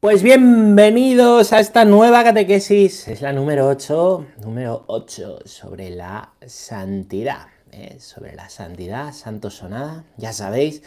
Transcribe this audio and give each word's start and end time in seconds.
Pues 0.00 0.22
bienvenidos 0.22 1.52
a 1.52 1.60
esta 1.60 1.84
nueva 1.84 2.24
catequesis, 2.24 3.06
es 3.06 3.20
la 3.20 3.34
número 3.34 3.68
8, 3.68 4.26
número 4.42 4.84
8 4.86 5.40
sobre 5.44 5.90
la 5.90 6.32
santidad, 6.46 7.48
¿eh? 7.70 7.98
sobre 8.00 8.34
la 8.34 8.48
santidad, 8.48 9.12
santo 9.12 9.50
sonada, 9.50 10.06
ya 10.16 10.32
sabéis, 10.32 10.82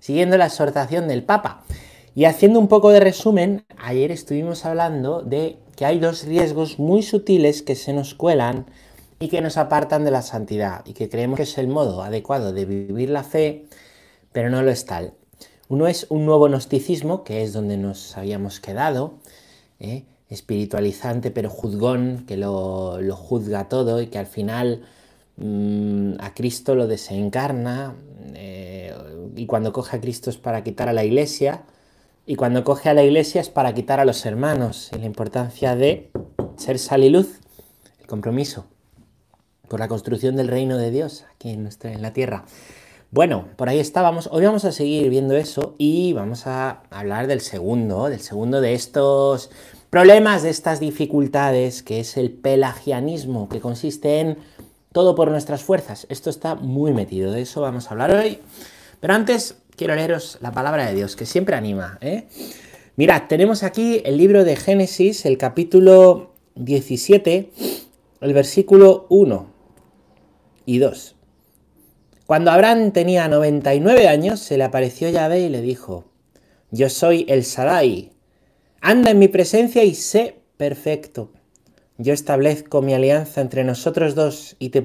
siguiendo 0.00 0.36
la 0.36 0.46
exhortación 0.46 1.06
del 1.06 1.22
Papa. 1.22 1.62
Y 2.16 2.24
haciendo 2.24 2.58
un 2.58 2.66
poco 2.66 2.90
de 2.90 2.98
resumen, 2.98 3.64
ayer 3.78 4.10
estuvimos 4.10 4.64
hablando 4.64 5.22
de 5.22 5.58
que 5.76 5.86
hay 5.86 6.00
dos 6.00 6.24
riesgos 6.24 6.80
muy 6.80 7.04
sutiles 7.04 7.62
que 7.62 7.76
se 7.76 7.92
nos 7.92 8.16
cuelan 8.16 8.66
y 9.20 9.28
que 9.28 9.42
nos 9.42 9.58
apartan 9.58 10.04
de 10.04 10.10
la 10.10 10.22
santidad 10.22 10.84
y 10.84 10.94
que 10.94 11.08
creemos 11.08 11.36
que 11.36 11.44
es 11.44 11.56
el 11.58 11.68
modo 11.68 12.02
adecuado 12.02 12.52
de 12.52 12.64
vivir 12.64 13.10
la 13.10 13.22
fe, 13.22 13.66
pero 14.32 14.50
no 14.50 14.60
lo 14.62 14.72
es 14.72 14.84
tal. 14.86 15.12
Uno 15.68 15.88
es 15.88 16.06
un 16.10 16.26
nuevo 16.26 16.46
gnosticismo, 16.48 17.24
que 17.24 17.42
es 17.42 17.52
donde 17.52 17.76
nos 17.76 18.16
habíamos 18.16 18.60
quedado, 18.60 19.14
¿eh? 19.80 20.04
espiritualizante 20.30 21.30
pero 21.30 21.50
juzgón, 21.50 22.24
que 22.26 22.36
lo, 22.36 22.98
juzga 23.16 23.68
todo 23.68 24.00
y 24.00 24.06
que 24.06 24.18
al 24.18 24.26
final 24.26 24.84
mm, 25.36 26.14
a 26.20 26.34
Cristo 26.34 26.74
lo 26.74 26.86
desencarna, 26.86 27.94
eh, 28.34 28.94
y 29.34 29.46
cuando 29.46 29.72
coge 29.72 29.96
a 29.96 30.00
Cristo 30.00 30.30
es 30.30 30.36
para 30.36 30.62
quitar 30.62 30.88
a 30.88 30.92
la 30.92 31.04
iglesia, 31.04 31.62
y 32.26 32.36
cuando 32.36 32.62
coge 32.62 32.88
a 32.88 32.94
la 32.94 33.02
iglesia 33.02 33.40
es 33.40 33.48
para 33.48 33.74
quitar 33.74 33.98
a 33.98 34.04
los 34.04 34.24
hermanos, 34.24 34.90
y 34.94 34.98
la 34.98 35.06
importancia 35.06 35.74
de 35.74 36.10
ser 36.56 36.78
sal 36.78 37.02
y 37.02 37.10
luz, 37.10 37.40
el 38.00 38.06
compromiso 38.06 38.66
por 39.68 39.80
la 39.80 39.88
construcción 39.88 40.36
del 40.36 40.46
reino 40.48 40.78
de 40.78 40.92
Dios 40.92 41.24
aquí 41.34 41.50
en, 41.50 41.64
nuestra, 41.64 41.92
en 41.92 42.02
la 42.02 42.12
tierra. 42.12 42.44
Bueno, 43.16 43.48
por 43.56 43.70
ahí 43.70 43.78
estábamos. 43.78 44.28
Hoy 44.30 44.44
vamos 44.44 44.66
a 44.66 44.72
seguir 44.72 45.08
viendo 45.08 45.34
eso 45.34 45.74
y 45.78 46.12
vamos 46.12 46.46
a 46.46 46.82
hablar 46.90 47.28
del 47.28 47.40
segundo, 47.40 48.10
del 48.10 48.20
segundo 48.20 48.60
de 48.60 48.74
estos 48.74 49.48
problemas, 49.88 50.42
de 50.42 50.50
estas 50.50 50.80
dificultades, 50.80 51.82
que 51.82 52.00
es 52.00 52.18
el 52.18 52.30
pelagianismo, 52.30 53.48
que 53.48 53.58
consiste 53.58 54.20
en 54.20 54.36
todo 54.92 55.14
por 55.14 55.30
nuestras 55.30 55.62
fuerzas. 55.62 56.06
Esto 56.10 56.28
está 56.28 56.56
muy 56.56 56.92
metido, 56.92 57.32
de 57.32 57.40
eso 57.40 57.62
vamos 57.62 57.86
a 57.86 57.92
hablar 57.92 58.10
hoy. 58.10 58.38
Pero 59.00 59.14
antes 59.14 59.62
quiero 59.76 59.94
leeros 59.94 60.36
la 60.42 60.52
palabra 60.52 60.84
de 60.84 60.94
Dios, 60.94 61.16
que 61.16 61.24
siempre 61.24 61.56
anima. 61.56 61.96
¿eh? 62.02 62.28
Mirad, 62.96 63.28
tenemos 63.30 63.62
aquí 63.62 64.02
el 64.04 64.18
libro 64.18 64.44
de 64.44 64.56
Génesis, 64.56 65.24
el 65.24 65.38
capítulo 65.38 66.34
17, 66.56 67.50
el 68.20 68.34
versículo 68.34 69.06
1 69.08 69.46
y 70.66 70.76
2. 70.80 71.15
Cuando 72.26 72.50
Abraham 72.50 72.90
tenía 72.90 73.28
99 73.28 74.08
años, 74.08 74.40
se 74.40 74.58
le 74.58 74.64
apareció 74.64 75.08
Yahvé 75.08 75.40
y 75.40 75.48
le 75.48 75.60
dijo, 75.62 76.06
Yo 76.72 76.88
soy 76.90 77.24
el 77.28 77.44
Sadai, 77.44 78.10
anda 78.80 79.12
en 79.12 79.20
mi 79.20 79.28
presencia 79.28 79.84
y 79.84 79.94
sé 79.94 80.40
perfecto. 80.56 81.30
Yo 81.98 82.12
establezco 82.12 82.82
mi 82.82 82.94
alianza 82.94 83.40
entre 83.40 83.62
nosotros 83.62 84.16
dos 84.16 84.56
y 84.58 84.70
te, 84.70 84.82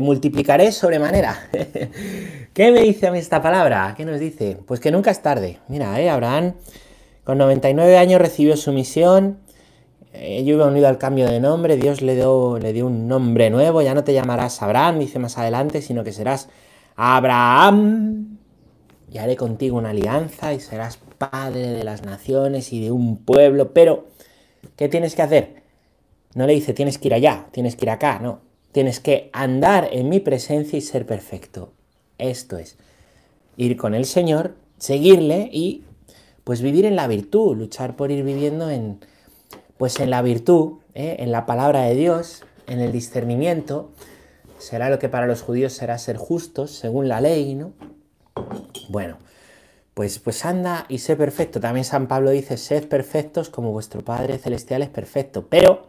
multiplicaré 0.00 0.72
sobremanera. 0.72 1.50
¿Qué 2.54 2.72
me 2.72 2.80
dice 2.80 3.08
a 3.08 3.12
mí 3.12 3.18
esta 3.18 3.42
palabra? 3.42 3.92
¿Qué 3.94 4.06
nos 4.06 4.18
dice? 4.18 4.56
Pues 4.66 4.80
que 4.80 4.90
nunca 4.90 5.10
es 5.10 5.20
tarde. 5.20 5.58
Mira, 5.68 6.00
¿eh? 6.00 6.08
Abraham 6.08 6.54
con 7.24 7.38
99 7.38 7.98
años 7.98 8.20
recibió 8.20 8.56
su 8.56 8.72
misión, 8.72 9.38
eh, 10.14 10.44
yo 10.44 10.54
iba 10.54 10.66
unido 10.66 10.88
al 10.88 10.98
cambio 10.98 11.26
de 11.26 11.40
nombre, 11.40 11.76
Dios 11.76 12.02
le 12.02 12.14
dio, 12.14 12.58
le 12.58 12.72
dio 12.72 12.86
un 12.86 13.08
nombre 13.08 13.48
nuevo, 13.48 13.80
ya 13.80 13.94
no 13.94 14.04
te 14.04 14.12
llamarás 14.12 14.60
Abraham, 14.62 14.98
dice 14.98 15.18
más 15.18 15.38
adelante, 15.38 15.80
sino 15.80 16.04
que 16.04 16.12
serás 16.12 16.48
Abraham. 16.96 18.38
Y 19.10 19.18
haré 19.18 19.36
contigo 19.36 19.78
una 19.78 19.90
alianza 19.90 20.52
y 20.52 20.60
serás 20.60 20.98
padre 21.18 21.68
de 21.68 21.84
las 21.84 22.02
naciones 22.02 22.72
y 22.72 22.80
de 22.82 22.90
un 22.90 23.24
pueblo. 23.24 23.72
Pero, 23.72 24.06
¿qué 24.76 24.88
tienes 24.88 25.14
que 25.14 25.22
hacer? 25.22 25.62
No 26.34 26.46
le 26.46 26.54
dice 26.54 26.72
tienes 26.72 26.98
que 26.98 27.08
ir 27.08 27.14
allá, 27.14 27.46
tienes 27.50 27.76
que 27.76 27.86
ir 27.86 27.90
acá, 27.90 28.18
no. 28.18 28.40
Tienes 28.72 29.00
que 29.00 29.30
andar 29.32 29.88
en 29.92 30.08
mi 30.08 30.20
presencia 30.20 30.78
y 30.78 30.82
ser 30.82 31.06
perfecto. 31.06 31.72
Esto 32.18 32.56
es, 32.56 32.76
ir 33.56 33.76
con 33.76 33.94
el 33.94 34.06
Señor, 34.06 34.54
seguirle 34.78 35.48
y 35.52 35.84
pues 36.44 36.62
vivir 36.62 36.86
en 36.86 36.96
la 36.96 37.06
virtud, 37.06 37.56
luchar 37.56 37.96
por 37.96 38.10
ir 38.10 38.24
viviendo 38.24 38.70
en, 38.70 39.00
pues 39.78 40.00
en 40.00 40.10
la 40.10 40.22
virtud, 40.22 40.78
¿eh? 40.94 41.16
en 41.18 41.32
la 41.32 41.46
palabra 41.46 41.82
de 41.82 41.94
Dios, 41.94 42.44
en 42.66 42.80
el 42.80 42.92
discernimiento, 42.92 43.90
será 44.58 44.90
lo 44.90 44.98
que 44.98 45.08
para 45.08 45.26
los 45.26 45.42
judíos 45.42 45.72
será 45.72 45.98
ser 45.98 46.16
justos 46.16 46.70
según 46.70 47.08
la 47.08 47.20
ley, 47.20 47.54
¿no? 47.54 47.72
Bueno, 48.88 49.18
pues, 49.94 50.18
pues 50.18 50.44
anda 50.44 50.86
y 50.88 50.98
sé 50.98 51.16
perfecto. 51.16 51.60
También 51.60 51.84
San 51.84 52.06
Pablo 52.06 52.30
dice, 52.30 52.56
sed 52.56 52.88
perfectos 52.88 53.50
como 53.50 53.72
vuestro 53.72 54.02
Padre 54.02 54.38
Celestial 54.38 54.82
es 54.82 54.88
perfecto. 54.88 55.46
Pero 55.48 55.88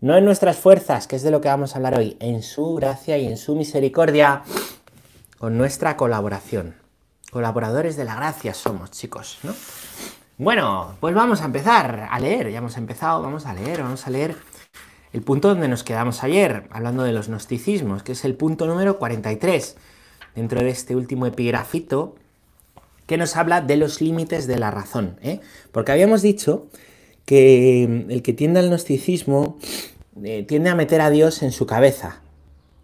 no 0.00 0.16
en 0.16 0.24
nuestras 0.24 0.56
fuerzas, 0.56 1.06
que 1.06 1.16
es 1.16 1.22
de 1.22 1.30
lo 1.30 1.40
que 1.40 1.48
vamos 1.48 1.74
a 1.74 1.76
hablar 1.76 1.98
hoy, 1.98 2.16
en 2.20 2.42
su 2.42 2.74
gracia 2.74 3.18
y 3.18 3.26
en 3.26 3.36
su 3.36 3.56
misericordia, 3.56 4.42
con 5.38 5.56
nuestra 5.56 5.96
colaboración. 5.96 6.74
Colaboradores 7.30 7.96
de 7.96 8.04
la 8.04 8.14
gracia 8.14 8.54
somos, 8.54 8.90
chicos, 8.90 9.38
¿no? 9.42 9.54
Bueno, 10.36 10.96
pues 10.98 11.14
vamos 11.14 11.42
a 11.42 11.44
empezar 11.44 12.08
a 12.10 12.18
leer, 12.18 12.50
ya 12.50 12.58
hemos 12.58 12.76
empezado, 12.76 13.22
vamos 13.22 13.46
a 13.46 13.54
leer, 13.54 13.82
vamos 13.82 14.04
a 14.04 14.10
leer 14.10 14.34
el 15.12 15.22
punto 15.22 15.46
donde 15.46 15.68
nos 15.68 15.84
quedamos 15.84 16.24
ayer, 16.24 16.64
hablando 16.70 17.04
de 17.04 17.12
los 17.12 17.28
gnosticismos, 17.28 18.02
que 18.02 18.12
es 18.12 18.24
el 18.24 18.34
punto 18.34 18.66
número 18.66 18.98
43, 18.98 19.76
dentro 20.34 20.60
de 20.60 20.70
este 20.70 20.96
último 20.96 21.26
epigrafito, 21.26 22.16
que 23.06 23.16
nos 23.16 23.36
habla 23.36 23.60
de 23.60 23.76
los 23.76 24.00
límites 24.00 24.48
de 24.48 24.58
la 24.58 24.72
razón, 24.72 25.20
¿eh? 25.22 25.38
porque 25.70 25.92
habíamos 25.92 26.20
dicho 26.20 26.66
que 27.26 27.84
el 27.84 28.22
que 28.22 28.32
tiende 28.32 28.58
al 28.58 28.70
gnosticismo 28.70 29.56
eh, 30.24 30.42
tiende 30.48 30.68
a 30.68 30.74
meter 30.74 31.00
a 31.00 31.10
Dios 31.10 31.44
en 31.44 31.52
su 31.52 31.64
cabeza, 31.64 32.22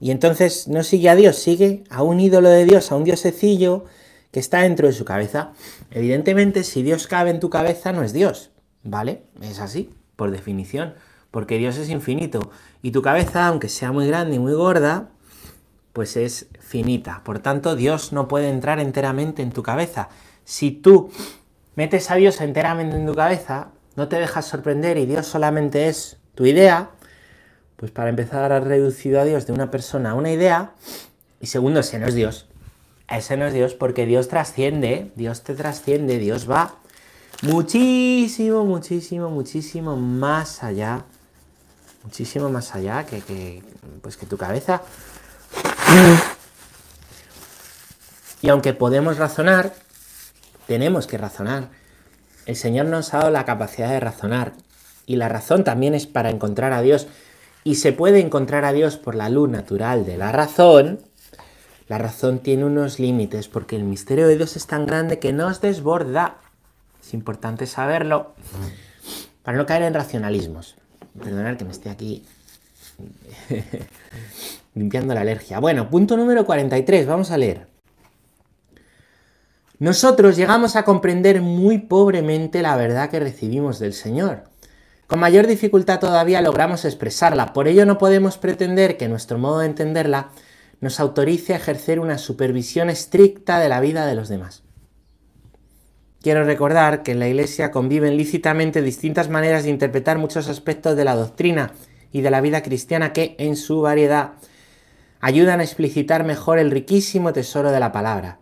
y 0.01 0.13
entonces 0.13 0.69
no 0.69 0.85
sigue 0.85 1.09
a 1.09 1.17
Dios, 1.17 1.35
sigue 1.35 1.83
a 1.91 2.05
un 2.05 2.21
ídolo 2.21 2.49
de 2.49 2.65
Dios, 2.65 2.93
a 2.93 2.97
un 2.97 3.03
diosecillo, 3.03 3.87
que 4.31 4.41
está 4.41 4.61
dentro 4.61 4.87
de 4.87 4.93
su 4.93 5.05
cabeza. 5.05 5.53
Evidentemente, 5.91 6.65
si 6.65 6.83
Dios 6.83 7.07
cabe 7.07 7.31
en 7.31 7.41
tu 7.41 7.51
cabeza, 7.51 7.93
no 7.93 8.03
es 8.03 8.13
Dios, 8.13 8.51
¿vale? 8.83 9.25
Es 9.43 9.61
así, 9.61 9.91
por 10.17 10.31
definición, 10.31 10.95
porque 11.31 11.59
Dios 11.59 11.77
es 11.77 11.89
infinito. 11.89 12.51
Y 12.83 12.93
tu 12.93 13.03
cabeza, 13.03 13.47
aunque 13.47 13.69
sea 13.69 13.93
muy 13.93 14.07
grande 14.07 14.37
y 14.37 14.39
muy 14.39 14.53
gorda, 14.53 15.11
pues 15.93 16.17
es 16.17 16.47
finita. 16.61 17.23
Por 17.25 17.41
tanto, 17.41 17.77
Dios 17.77 18.13
no 18.13 18.29
puede 18.29 18.49
entrar 18.49 18.79
enteramente 18.79 19.43
en 19.43 19.51
tu 19.51 19.63
cabeza. 19.63 20.09
Si 20.45 20.71
tú 20.71 21.11
metes 21.75 22.11
a 22.11 22.17
Dios 22.17 22.41
enteramente 22.41 22.97
en 22.97 23.07
tu 23.07 23.15
cabeza, 23.15 23.69
no 23.97 24.09
te 24.09 24.17
dejas 24.17 24.47
sorprender 24.47 24.99
y 24.99 25.07
Dios 25.07 25.27
solamente 25.27 25.89
es 25.89 26.19
tu 26.35 26.47
idea, 26.47 26.91
pues 27.77 27.91
para 27.91 28.11
empezar 28.11 28.53
has 28.53 28.65
reducido 28.65 29.21
a 29.21 29.25
Dios 29.25 29.47
de 29.47 29.53
una 29.53 29.71
persona 29.71 30.11
a 30.11 30.15
una 30.15 30.31
idea, 30.31 30.73
y 31.41 31.47
segundo, 31.47 31.81
ese 31.81 31.99
no 31.99 32.07
es 32.07 32.15
Dios. 32.15 32.50
Ese 33.11 33.37
no 33.37 33.47
es 33.47 33.53
Dios 33.53 33.75
porque 33.75 34.07
Dios 34.07 34.29
trasciende, 34.29 35.11
Dios 35.17 35.43
te 35.43 35.55
trasciende, 35.55 36.19
Dios 36.19 36.49
va 36.49 36.77
muchísimo, 37.43 38.65
muchísimo, 38.65 39.31
muchísimo 39.31 39.97
más 39.97 40.63
allá, 40.63 41.05
muchísimo 42.05 42.51
más 42.51 42.75
allá 42.75 43.05
que, 43.05 43.63
pues 44.01 44.17
que 44.17 44.27
tu 44.27 44.37
cabeza. 44.37 44.83
Y 48.43 48.49
aunque 48.49 48.75
podemos 48.75 49.19
razonar, 49.19 49.75
tenemos 50.67 51.07
que 51.07 51.19
razonar. 51.19 51.71
El 52.47 52.57
Señor 52.57 52.87
nos 52.87 53.13
ha 53.13 53.19
dado 53.19 53.31
la 53.31 53.45
capacidad 53.45 53.91
de 53.91 54.01
razonar 54.01 54.53
y 55.05 55.17
la 55.17 55.29
razón 55.29 55.65
también 55.65 55.95
es 55.95 56.07
para 56.07 56.31
encontrar 56.31 56.73
a 56.73 56.81
Dios. 56.81 57.09
Y 57.65 57.75
se 57.75 57.93
puede 57.93 58.21
encontrar 58.21 58.65
a 58.65 58.73
Dios 58.73 58.97
por 58.97 59.15
la 59.15 59.29
luz 59.29 59.51
natural 59.51 60.07
de 60.07 60.17
la 60.17 60.33
razón, 60.33 61.01
la 61.91 61.99
razón 61.99 62.39
tiene 62.39 62.65
unos 62.65 63.01
límites 63.01 63.49
porque 63.49 63.75
el 63.75 63.83
misterio 63.83 64.29
de 64.29 64.37
Dios 64.37 64.55
es 64.55 64.69
tan 64.69 64.87
grande 64.87 65.19
que 65.19 65.33
nos 65.33 65.61
desborda. 65.61 66.37
Es 67.03 67.15
importante 67.15 67.67
saberlo 67.67 68.33
para 69.43 69.59
no 69.59 69.67
caer 69.67 69.83
en 69.83 69.95
racionalismos. 69.95 70.77
Perdonad 71.21 71.57
que 71.57 71.65
me 71.65 71.73
esté 71.73 71.91
aquí 71.91 72.25
limpiando 74.77 75.15
la 75.15 75.23
alergia. 75.23 75.59
Bueno, 75.59 75.91
punto 75.91 76.17
número 76.17 76.47
43, 76.47 77.09
vamos 77.09 77.33
a 77.33 77.39
leer. 77.39 77.67
Nosotros 79.81 80.37
llegamos 80.37 80.77
a 80.77 80.85
comprender 80.85 81.43
muy 81.43 81.79
pobremente 81.79 82.63
la 82.63 82.77
verdad 82.77 83.11
que 83.11 83.19
recibimos 83.19 83.81
del 83.81 83.95
Señor. 83.95 84.45
Con 85.09 85.19
mayor 85.19 85.49
dificultad 85.49 85.99
todavía 85.99 86.41
logramos 86.41 86.85
expresarla, 86.85 87.53
por 87.53 87.67
ello 87.67 87.85
no 87.85 87.99
podemos 87.99 88.39
pretender 88.39 88.97
que 88.97 89.09
nuestro 89.09 89.39
modo 89.39 89.59
de 89.59 89.67
entenderla 89.67 90.29
nos 90.81 91.01
autorice 91.01 91.53
a 91.53 91.57
ejercer 91.57 92.01
una 92.01 92.19
supervisión 92.19 92.91
estricta 92.91 93.59
de 93.59 93.69
la 93.69 93.81
vida 93.81 94.07
de 94.07 94.15
los 94.15 94.29
demás. 94.29 94.63
Quiero 96.23 96.45
recordar 96.45 97.03
que 97.03 97.13
en 97.13 97.19
la 97.19 97.29
Iglesia 97.29 97.71
conviven 97.71 98.17
lícitamente 98.17 98.83
distintas 98.83 99.31
maneras 99.31 99.65
de 99.65 99.71
interpretar 99.71 100.19
muchos 100.19 100.49
aspectos 100.49 100.97
de 100.97 101.05
la 101.05 101.17
doctrina 101.17 101.73
y 102.13 102.21
de 102.21 102.31
la 102.31 102.41
vida 102.41 102.63
cristiana 102.63 103.13
que, 103.13 103.37
en 103.39 103.57
su 103.57 103.81
variedad, 103.81 104.33
ayudan 105.21 105.61
a 105.61 105.65
explicitar 105.65 106.25
mejor 106.25 106.59
el 106.59 106.71
riquísimo 106.71 107.33
tesoro 107.33 107.73
de 107.73 107.81
la 107.81 107.93
palabra. 107.93 108.39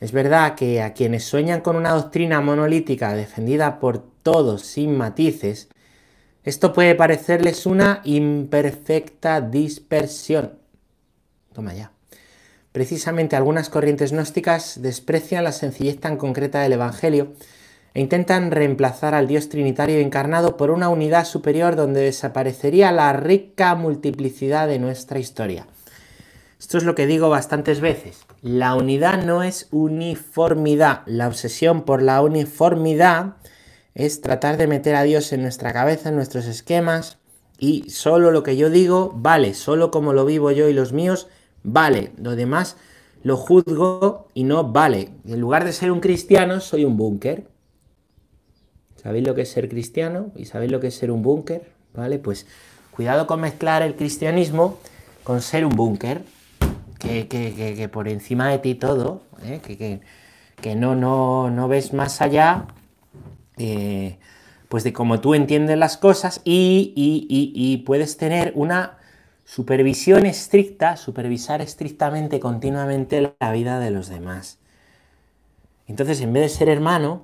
Es 0.00 0.12
verdad 0.12 0.54
que 0.54 0.82
a 0.82 0.92
quienes 0.92 1.24
sueñan 1.24 1.60
con 1.62 1.76
una 1.76 1.92
doctrina 1.92 2.40
monolítica 2.40 3.14
defendida 3.14 3.78
por 3.78 4.02
todos 4.22 4.62
sin 4.62 4.96
matices, 4.96 5.68
esto 6.44 6.72
puede 6.72 6.94
parecerles 6.94 7.66
una 7.66 8.02
imperfecta 8.04 9.40
dispersión. 9.40 10.58
Toma 11.56 11.72
ya. 11.72 11.90
Precisamente 12.72 13.34
algunas 13.34 13.70
corrientes 13.70 14.12
gnósticas 14.12 14.82
desprecian 14.82 15.42
la 15.42 15.52
sencillez 15.52 15.98
tan 15.98 16.18
concreta 16.18 16.60
del 16.60 16.74
Evangelio 16.74 17.32
e 17.94 18.02
intentan 18.02 18.50
reemplazar 18.50 19.14
al 19.14 19.26
Dios 19.26 19.48
Trinitario 19.48 20.00
encarnado 20.00 20.58
por 20.58 20.70
una 20.70 20.90
unidad 20.90 21.24
superior 21.24 21.74
donde 21.74 22.02
desaparecería 22.02 22.92
la 22.92 23.10
rica 23.14 23.74
multiplicidad 23.74 24.68
de 24.68 24.78
nuestra 24.78 25.18
historia. 25.18 25.66
Esto 26.60 26.76
es 26.76 26.84
lo 26.84 26.94
que 26.94 27.06
digo 27.06 27.30
bastantes 27.30 27.80
veces. 27.80 28.26
La 28.42 28.74
unidad 28.74 29.24
no 29.24 29.42
es 29.42 29.68
uniformidad. 29.70 31.04
La 31.06 31.26
obsesión 31.26 31.84
por 31.84 32.02
la 32.02 32.20
uniformidad 32.20 33.36
es 33.94 34.20
tratar 34.20 34.58
de 34.58 34.66
meter 34.66 34.94
a 34.94 35.04
Dios 35.04 35.32
en 35.32 35.40
nuestra 35.40 35.72
cabeza, 35.72 36.10
en 36.10 36.16
nuestros 36.16 36.44
esquemas, 36.44 37.16
y 37.58 37.88
solo 37.88 38.30
lo 38.30 38.42
que 38.42 38.58
yo 38.58 38.68
digo 38.68 39.10
vale, 39.16 39.54
solo 39.54 39.90
como 39.90 40.12
lo 40.12 40.26
vivo 40.26 40.50
yo 40.50 40.68
y 40.68 40.74
los 40.74 40.92
míos 40.92 41.28
vale. 41.66 42.12
Lo 42.16 42.36
demás 42.36 42.76
lo 43.22 43.36
juzgo 43.36 44.28
y 44.34 44.44
no 44.44 44.72
vale. 44.72 45.10
En 45.26 45.40
lugar 45.40 45.64
de 45.64 45.72
ser 45.72 45.90
un 45.90 46.00
cristiano, 46.00 46.60
soy 46.60 46.84
un 46.84 46.96
búnker. 46.96 47.48
¿Sabéis 48.96 49.26
lo 49.26 49.34
que 49.34 49.42
es 49.42 49.50
ser 49.50 49.68
cristiano? 49.68 50.32
¿Y 50.36 50.46
sabéis 50.46 50.72
lo 50.72 50.80
que 50.80 50.88
es 50.88 50.94
ser 50.94 51.10
un 51.10 51.22
búnker? 51.22 51.70
¿Vale? 51.94 52.18
Pues 52.18 52.46
cuidado 52.90 53.26
con 53.26 53.40
mezclar 53.40 53.82
el 53.82 53.94
cristianismo 53.96 54.78
con 55.22 55.42
ser 55.42 55.66
un 55.66 55.74
búnker. 55.76 56.22
Que, 56.98 57.88
por 57.92 58.08
encima 58.08 58.48
de 58.48 58.58
ti 58.58 58.74
todo, 58.74 59.22
¿eh? 59.44 59.60
que, 60.60 60.74
no, 60.74 60.96
no, 60.96 61.50
no 61.50 61.68
ves 61.68 61.92
más 61.92 62.20
allá 62.20 62.66
eh, 63.58 64.18
pues 64.68 64.82
de 64.84 64.92
cómo 64.92 65.20
tú 65.20 65.34
entiendes 65.34 65.78
las 65.78 65.96
cosas 65.96 66.40
y, 66.44 66.92
y, 66.96 67.76
puedes 67.78 68.16
tener 68.16 68.52
una 68.54 68.95
supervisión 69.46 70.26
estricta, 70.26 70.96
supervisar 70.96 71.62
estrictamente, 71.62 72.40
continuamente 72.40 73.34
la 73.40 73.52
vida 73.52 73.78
de 73.78 73.90
los 73.90 74.08
demás. 74.08 74.58
Entonces, 75.86 76.20
en 76.20 76.32
vez 76.32 76.42
de 76.42 76.48
ser 76.50 76.68
hermano, 76.68 77.22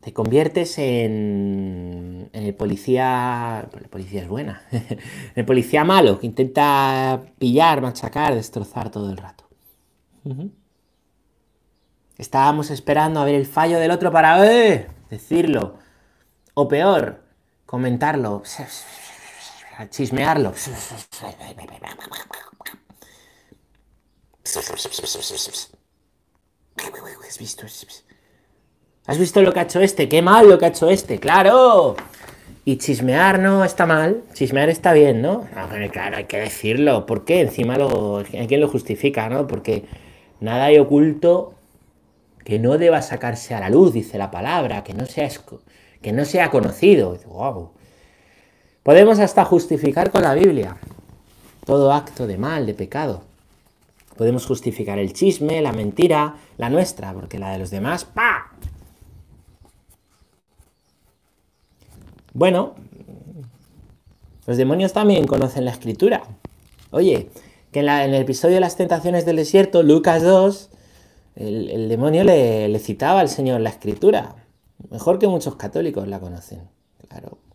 te 0.00 0.12
conviertes 0.12 0.78
en, 0.78 2.30
en 2.32 2.44
el 2.44 2.54
policía. 2.54 3.68
El 3.74 3.88
policía 3.88 4.22
es 4.22 4.28
buena. 4.28 4.62
el 5.34 5.44
policía 5.44 5.84
malo 5.84 6.20
que 6.20 6.26
intenta 6.26 7.22
pillar, 7.38 7.82
machacar, 7.82 8.34
destrozar 8.34 8.90
todo 8.90 9.10
el 9.10 9.16
rato. 9.16 9.44
Estábamos 12.18 12.70
esperando 12.70 13.20
a 13.20 13.24
ver 13.24 13.34
el 13.34 13.46
fallo 13.46 13.78
del 13.78 13.90
otro 13.90 14.12
para 14.12 14.46
¡eh! 14.46 14.86
decirlo. 15.10 15.74
O 16.54 16.68
peor, 16.68 17.22
comentarlo, 17.66 18.42
chismearlo. 19.86 20.52
¿Has 27.26 27.38
visto? 27.38 27.66
¿Has 29.06 29.18
visto 29.18 29.42
lo 29.42 29.52
que 29.52 29.60
ha 29.60 29.62
hecho 29.62 29.80
este? 29.80 30.08
¡Qué 30.08 30.22
mal 30.22 30.48
lo 30.48 30.58
que 30.58 30.66
ha 30.66 30.68
hecho 30.68 30.90
este! 30.90 31.18
¡Claro! 31.18 31.96
Y 32.64 32.76
chismear 32.76 33.38
no 33.38 33.64
está 33.64 33.86
mal, 33.86 34.24
chismear 34.34 34.68
está 34.68 34.92
bien, 34.92 35.22
¿no? 35.22 35.46
claro, 35.90 36.18
hay 36.18 36.24
que 36.24 36.38
decirlo. 36.38 37.06
¿Por 37.06 37.24
qué? 37.24 37.40
Encima 37.40 37.78
lo, 37.78 38.18
hay 38.18 38.46
quien 38.46 38.60
lo 38.60 38.68
justifica, 38.68 39.28
¿no? 39.30 39.46
Porque 39.46 39.84
nada 40.40 40.66
hay 40.66 40.78
oculto 40.78 41.54
que 42.44 42.58
no 42.58 42.76
deba 42.76 43.00
sacarse 43.00 43.54
a 43.54 43.60
la 43.60 43.70
luz, 43.70 43.94
dice 43.94 44.18
la 44.18 44.30
palabra, 44.30 44.84
que 44.84 44.92
no 44.92 45.06
sea, 45.06 45.30
que 46.02 46.12
no 46.12 46.24
sea 46.24 46.50
conocido. 46.50 47.18
Podemos 48.88 49.18
hasta 49.18 49.44
justificar 49.44 50.10
con 50.10 50.22
la 50.22 50.32
Biblia 50.32 50.78
todo 51.66 51.92
acto 51.92 52.26
de 52.26 52.38
mal, 52.38 52.64
de 52.64 52.72
pecado. 52.72 53.20
Podemos 54.16 54.46
justificar 54.46 54.98
el 54.98 55.12
chisme, 55.12 55.60
la 55.60 55.72
mentira, 55.72 56.36
la 56.56 56.70
nuestra, 56.70 57.12
porque 57.12 57.38
la 57.38 57.50
de 57.50 57.58
los 57.58 57.68
demás, 57.68 58.06
¡pa! 58.06 58.50
Bueno, 62.32 62.76
los 64.46 64.56
demonios 64.56 64.94
también 64.94 65.26
conocen 65.26 65.66
la 65.66 65.72
escritura. 65.72 66.22
Oye, 66.90 67.28
que 67.72 67.80
en, 67.80 67.90
el 67.90 68.14
episodio 68.14 68.54
de 68.54 68.60
las 68.60 68.76
tentaciones 68.76 69.26
del 69.26 69.36
desierto, 69.36 69.82
Lucas 69.82 70.22
2, 70.22 70.70
el, 71.36 71.90
demonio 71.90 72.24
le, 72.24 72.78
citaba 72.78 73.20
al 73.20 73.28
Señor 73.28 73.60
la 73.60 73.68
escritura. 73.68 74.46
Mejor 74.88 75.18
que 75.18 75.28
muchos 75.28 75.56
católicos 75.56 76.08
la 76.08 76.20
conocen. 76.20 76.62
Claro. 77.06 77.47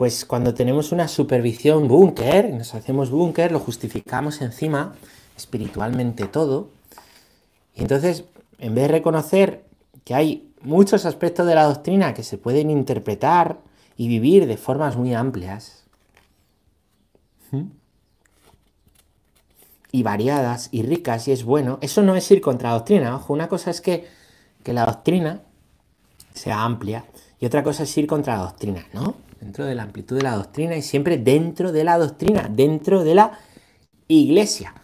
Pues 0.00 0.24
cuando 0.24 0.54
tenemos 0.54 0.92
una 0.92 1.08
supervisión 1.08 1.86
búnker, 1.86 2.54
nos 2.54 2.74
hacemos 2.74 3.10
búnker, 3.10 3.52
lo 3.52 3.60
justificamos 3.60 4.40
encima 4.40 4.94
espiritualmente 5.36 6.26
todo. 6.26 6.70
Y 7.74 7.82
entonces, 7.82 8.24
en 8.60 8.74
vez 8.74 8.84
de 8.84 8.92
reconocer 8.94 9.66
que 10.06 10.14
hay 10.14 10.54
muchos 10.62 11.04
aspectos 11.04 11.46
de 11.46 11.54
la 11.54 11.64
doctrina 11.64 12.14
que 12.14 12.22
se 12.22 12.38
pueden 12.38 12.70
interpretar 12.70 13.58
y 13.98 14.08
vivir 14.08 14.46
de 14.46 14.56
formas 14.56 14.96
muy 14.96 15.12
amplias, 15.12 15.84
y 19.92 20.02
variadas 20.02 20.70
y 20.72 20.80
ricas 20.82 21.28
y 21.28 21.32
es 21.32 21.44
bueno, 21.44 21.78
eso 21.82 22.00
no 22.00 22.16
es 22.16 22.30
ir 22.30 22.40
contra 22.40 22.70
la 22.70 22.76
doctrina. 22.76 23.16
Ojo, 23.16 23.34
una 23.34 23.48
cosa 23.48 23.70
es 23.70 23.82
que, 23.82 24.08
la 24.64 24.86
doctrina 24.86 25.42
sea 26.32 26.62
amplia 26.62 27.04
y 27.38 27.44
otra 27.44 27.62
cosa 27.62 27.82
es 27.82 27.98
ir 27.98 28.06
contra 28.06 28.36
la 28.36 28.44
doctrina, 28.44 28.86
¿no? 28.94 29.28
Dentro 29.40 29.64
de 29.64 29.74
la 29.74 29.84
amplitud 29.84 30.16
de 30.16 30.22
la 30.22 30.36
doctrina 30.36 30.76
y 30.76 30.82
siempre 30.82 31.16
dentro 31.16 31.72
de 31.72 31.84
la 31.84 31.98
doctrina, 31.98 32.48
dentro 32.50 33.04
de 33.04 33.14
la 33.14 33.38
iglesia. 34.08 34.74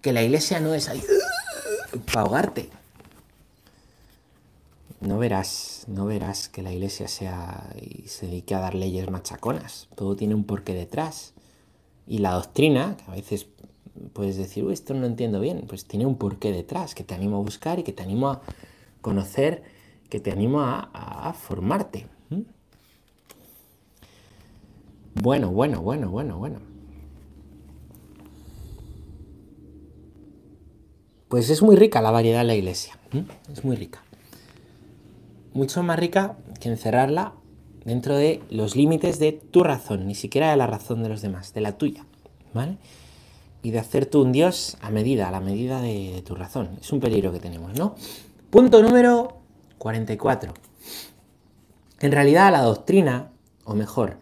Que 0.00 0.12
la 0.12 0.22
iglesia 0.22 0.60
no 0.60 0.74
es 0.74 0.88
ahí 0.88 1.02
para 2.06 2.22
ahogarte. 2.22 2.70
No 5.00 5.18
verás, 5.18 5.84
no 5.88 6.06
verás 6.06 6.48
que 6.48 6.62
la 6.62 6.72
iglesia 6.72 7.08
sea 7.08 7.70
y 7.80 8.06
se 8.08 8.26
dedique 8.26 8.54
a 8.54 8.60
dar 8.60 8.74
leyes 8.74 9.10
machaconas. 9.10 9.88
Todo 9.94 10.14
tiene 10.14 10.34
un 10.34 10.44
porqué 10.44 10.74
detrás. 10.74 11.32
Y 12.06 12.18
la 12.18 12.32
doctrina, 12.32 12.96
que 12.96 13.10
a 13.10 13.14
veces 13.14 13.46
puedes 14.12 14.36
decir, 14.36 14.64
Uy, 14.64 14.72
esto 14.72 14.94
no 14.94 15.06
entiendo 15.06 15.40
bien, 15.40 15.64
pues 15.66 15.84
tiene 15.86 16.06
un 16.06 16.16
porqué 16.16 16.52
detrás 16.52 16.94
que 16.94 17.04
te 17.04 17.14
animo 17.14 17.38
a 17.38 17.40
buscar 17.40 17.78
y 17.78 17.82
que 17.82 17.92
te 17.92 18.02
animo 18.02 18.28
a 18.28 18.42
conocer, 19.00 19.62
que 20.08 20.20
te 20.20 20.30
animo 20.30 20.60
a, 20.60 21.34
formarte. 21.38 22.06
Bueno, 25.14 25.50
bueno, 25.50 25.80
bueno, 25.82 26.10
bueno, 26.10 26.38
bueno. 26.38 26.58
Pues 31.28 31.50
es 31.50 31.62
muy 31.62 31.76
rica 31.76 32.00
la 32.00 32.10
variedad 32.10 32.40
de 32.40 32.46
la 32.46 32.54
iglesia. 32.54 32.98
Es 33.52 33.64
muy 33.64 33.76
rica. 33.76 34.02
Mucho 35.52 35.82
más 35.82 35.98
rica 35.98 36.36
que 36.60 36.68
encerrarla 36.68 37.34
dentro 37.84 38.16
de 38.16 38.42
los 38.50 38.76
límites 38.76 39.18
de 39.18 39.32
tu 39.32 39.62
razón, 39.62 40.06
ni 40.06 40.14
siquiera 40.14 40.50
de 40.50 40.56
la 40.56 40.66
razón 40.66 41.02
de 41.02 41.08
los 41.08 41.22
demás, 41.22 41.54
de 41.54 41.60
la 41.60 41.78
tuya. 41.78 42.04
¿Vale? 42.52 42.78
y 43.62 43.70
de 43.70 43.78
hacer 43.78 44.06
tú 44.06 44.22
un 44.22 44.32
Dios 44.32 44.76
a 44.80 44.90
medida, 44.90 45.28
a 45.28 45.30
la 45.30 45.40
medida 45.40 45.80
de, 45.80 46.22
tu 46.24 46.34
razón. 46.34 46.78
Es 46.80 46.92
un 46.92 47.00
peligro 47.00 47.32
que 47.32 47.40
tenemos, 47.40 47.76
¿no? 47.78 47.94
Punto 48.50 48.82
número 48.82 49.38
44. 49.78 50.54
En 52.00 52.12
realidad 52.12 52.52
la 52.52 52.62
doctrina, 52.62 53.30
o 53.64 53.74
mejor, 53.74 54.18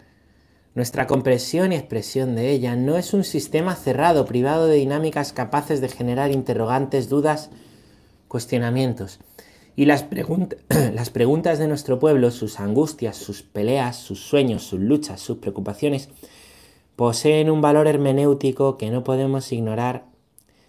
nuestra 0.79 1.09
comprensión 1.09 1.73
y 1.73 1.75
expresión 1.75 2.37
de 2.37 2.53
ella 2.53 2.77
no 2.77 2.97
es 2.97 3.13
un 3.13 3.25
sistema 3.25 3.75
cerrado, 3.75 4.27
privado 4.27 4.69
de 4.69 4.77
dinámicas 4.77 5.33
capaces 5.33 5.81
de 5.81 5.89
generar 5.89 6.31
interrogantes, 6.31 7.09
dudas, 7.09 7.51
cuestionamientos. 8.29 9.19
Y 9.75 9.87
las, 9.87 10.07
las 10.95 11.11
preguntas 11.11 11.59
de 11.59 11.67
nuestro 11.67 11.99
pueblo, 11.99 12.31
sus 12.31 12.61
angustias, 12.61 13.17
sus 13.17 13.43
peleas, 13.43 13.97
sus 13.97 14.21
sueños, 14.21 14.63
sus 14.63 14.79
luchas, 14.79 15.21
sus 15.21 15.39
preocupaciones, 15.39 16.11
poseen 16.95 17.51
un 17.51 17.61
valor 17.61 17.89
hermenéutico 17.89 18.79
que 18.79 18.91
no 18.91 19.03
podemos 19.03 19.51
ignorar 19.51 20.05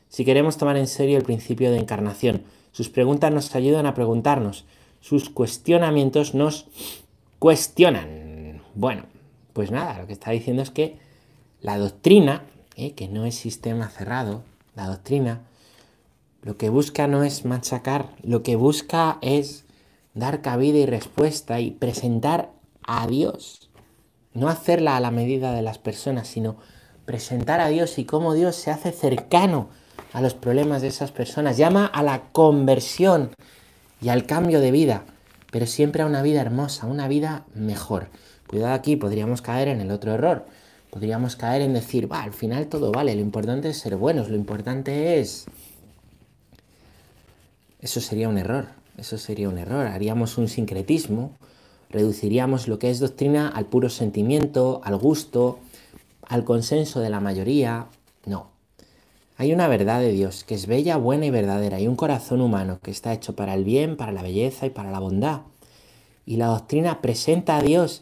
si 0.08 0.26
queremos 0.26 0.58
tomar 0.58 0.78
en 0.78 0.88
serio 0.88 1.20
el 1.20 1.24
principio 1.24 1.70
de 1.70 1.78
encarnación. 1.78 2.46
Sus 2.72 2.90
preguntas 2.90 3.32
nos 3.32 3.54
ayudan 3.54 3.86
a 3.86 3.94
preguntarnos, 3.94 4.66
sus 5.02 5.30
cuestionamientos 5.30 6.34
nos 6.34 6.66
cuestionan. 7.38 8.64
Bueno, 8.74 9.04
pues 9.60 9.72
nada, 9.72 10.00
lo 10.00 10.08
que 10.08 10.14
está 10.14 10.32
diciendo 10.32 10.62
es 10.62 10.72
que 10.72 11.00
la 11.60 11.78
doctrina, 11.78 12.46
eh, 12.78 12.94
que 12.94 13.10
no 13.10 13.26
es 13.26 13.36
sistema 13.36 13.90
cerrado, 13.90 14.42
la 14.74 14.88
doctrina, 14.88 15.42
lo 16.44 16.56
que 16.56 16.70
busca 16.70 17.08
no 17.08 17.26
es 17.26 17.44
machacar, 17.44 18.08
lo 18.24 18.42
que 18.42 18.56
busca 18.56 19.18
es 19.22 19.66
dar 20.14 20.42
cabida 20.42 20.78
y 20.78 20.86
respuesta 20.86 21.60
y 21.60 21.72
presentar 21.72 22.54
a 22.84 23.06
Dios 23.06 23.70
no 24.34 24.48
hacerla 24.48 24.96
a 24.96 25.02
la 25.02 25.12
medida 25.12 25.52
de 25.52 25.62
las 25.62 25.78
personas, 25.78 26.30
sino 26.30 26.56
presentar 27.04 27.60
a 27.60 27.68
Dios 27.68 28.00
y 28.00 28.06
cómo 28.06 28.34
Dios 28.34 28.56
se 28.56 28.72
hace 28.72 28.94
cercano 28.94 29.68
a 30.14 30.22
los 30.22 30.36
problemas 30.36 30.82
de 30.82 30.88
esas 30.88 31.12
personas. 31.12 31.58
Llama 31.58 31.86
a 31.86 32.02
la 32.02 32.22
conversión 32.32 33.32
y 34.02 34.08
al 34.08 34.26
cambio 34.26 34.62
de 34.62 34.72
vida, 34.72 35.04
pero 35.52 35.66
siempre 35.66 36.04
a 36.04 36.06
una 36.06 36.22
vida 36.22 36.40
hermosa, 36.40 36.88
una 36.88 37.10
vida 37.10 37.44
mejor. 37.54 38.08
Cuidado 38.50 38.74
aquí, 38.74 38.96
podríamos 38.96 39.44
caer 39.44 39.68
en 39.68 39.80
el 39.80 39.92
otro 39.92 40.12
error. 40.12 40.44
Podríamos 40.90 41.36
caer 41.36 41.62
en 41.62 41.74
decir, 41.74 42.12
va, 42.12 42.24
al 42.24 42.34
final 42.34 42.66
todo 42.66 42.92
vale, 42.92 43.14
lo 43.14 43.22
importante 43.22 43.70
es 43.70 43.78
ser 43.78 43.96
buenos, 43.96 44.28
lo 44.30 44.36
importante 44.36 45.20
es... 45.20 45.46
Eso 47.80 48.02
sería 48.02 48.28
un 48.28 48.40
error, 48.40 48.70
eso 48.98 49.20
sería 49.20 49.50
un 49.50 49.60
error. 49.60 49.86
Haríamos 49.86 50.40
un 50.40 50.48
sincretismo, 50.48 51.38
reduciríamos 51.92 52.68
lo 52.68 52.80
que 52.80 52.90
es 52.90 53.00
doctrina 53.00 53.50
al 53.50 53.68
puro 53.68 53.88
sentimiento, 53.88 54.82
al 54.84 54.98
gusto, 54.98 55.60
al 56.24 56.44
consenso 56.44 57.02
de 57.02 57.12
la 57.12 57.20
mayoría. 57.20 57.86
No. 58.26 58.50
Hay 59.38 59.54
una 59.54 59.68
verdad 59.68 60.00
de 60.00 60.12
Dios 60.12 60.44
que 60.44 60.56
es 60.56 60.66
bella, 60.66 60.98
buena 60.98 61.28
y 61.28 61.30
verdadera, 61.30 61.80
y 61.80 61.88
un 61.88 61.96
corazón 61.96 62.42
humano 62.42 62.80
que 62.82 62.90
está 62.90 63.14
hecho 63.14 63.36
para 63.36 63.54
el 63.54 63.64
bien, 63.64 63.96
para 63.96 64.12
la 64.12 64.24
belleza 64.24 64.66
y 64.66 64.72
para 64.72 64.90
la 64.90 65.00
bondad. 65.00 65.42
Y 66.26 66.38
la 66.38 66.48
doctrina 66.48 67.00
presenta 67.00 67.58
a 67.58 67.62
Dios 67.62 68.02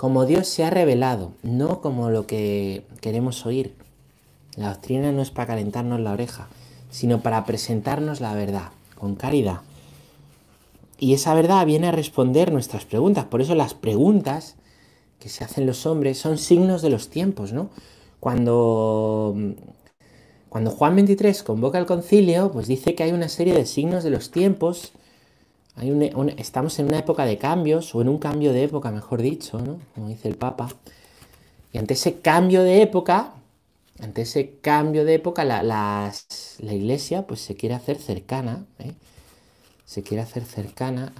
como 0.00 0.24
Dios 0.24 0.48
se 0.48 0.64
ha 0.64 0.70
revelado, 0.70 1.32
no 1.42 1.82
como 1.82 2.08
lo 2.08 2.26
que 2.26 2.84
queremos 3.02 3.44
oír. 3.44 3.74
La 4.56 4.70
doctrina 4.70 5.12
no 5.12 5.20
es 5.20 5.30
para 5.30 5.48
calentarnos 5.48 6.00
la 6.00 6.12
oreja, 6.12 6.48
sino 6.90 7.20
para 7.20 7.44
presentarnos 7.44 8.22
la 8.22 8.32
verdad, 8.32 8.70
con 8.98 9.14
caridad. 9.14 9.60
Y 10.98 11.12
esa 11.12 11.34
verdad 11.34 11.66
viene 11.66 11.88
a 11.88 11.92
responder 11.92 12.50
nuestras 12.50 12.86
preguntas. 12.86 13.26
Por 13.26 13.42
eso 13.42 13.54
las 13.54 13.74
preguntas 13.74 14.56
que 15.18 15.28
se 15.28 15.44
hacen 15.44 15.66
los 15.66 15.84
hombres 15.84 16.16
son 16.16 16.38
signos 16.38 16.80
de 16.80 16.88
los 16.88 17.10
tiempos, 17.10 17.52
¿no? 17.52 17.68
Cuando, 18.20 19.36
cuando 20.48 20.70
Juan 20.70 20.96
23 20.96 21.42
convoca 21.42 21.78
el 21.78 21.84
concilio, 21.84 22.50
pues 22.52 22.68
dice 22.68 22.94
que 22.94 23.02
hay 23.02 23.12
una 23.12 23.28
serie 23.28 23.52
de 23.52 23.66
signos 23.66 24.02
de 24.02 24.08
los 24.08 24.30
tiempos 24.30 24.92
estamos 26.36 26.78
en 26.78 26.86
una 26.86 26.98
época 26.98 27.24
de 27.24 27.38
cambios, 27.38 27.94
o 27.94 28.02
en 28.02 28.08
un 28.08 28.18
cambio 28.18 28.52
de 28.52 28.64
época, 28.64 28.90
mejor 28.90 29.22
dicho, 29.22 29.58
¿no? 29.58 29.78
como 29.94 30.08
dice 30.08 30.28
el 30.28 30.36
Papa. 30.36 30.68
Y 31.72 31.78
ante 31.78 31.94
ese 31.94 32.20
cambio 32.20 32.62
de 32.62 32.82
época, 32.82 33.34
ante 34.00 34.22
ese 34.22 34.58
cambio 34.60 35.04
de 35.04 35.14
época, 35.14 35.44
la, 35.44 36.12
iglesia 36.60 37.26
pues 37.26 37.40
se 37.40 37.54
quiere 37.54 37.74
hacer 37.74 37.98
cercana, 37.98 38.64
¿eh? 38.78 38.92
se 39.84 40.02
quiere 40.02 40.22
hacer 40.22 40.44
cercana 40.44 41.12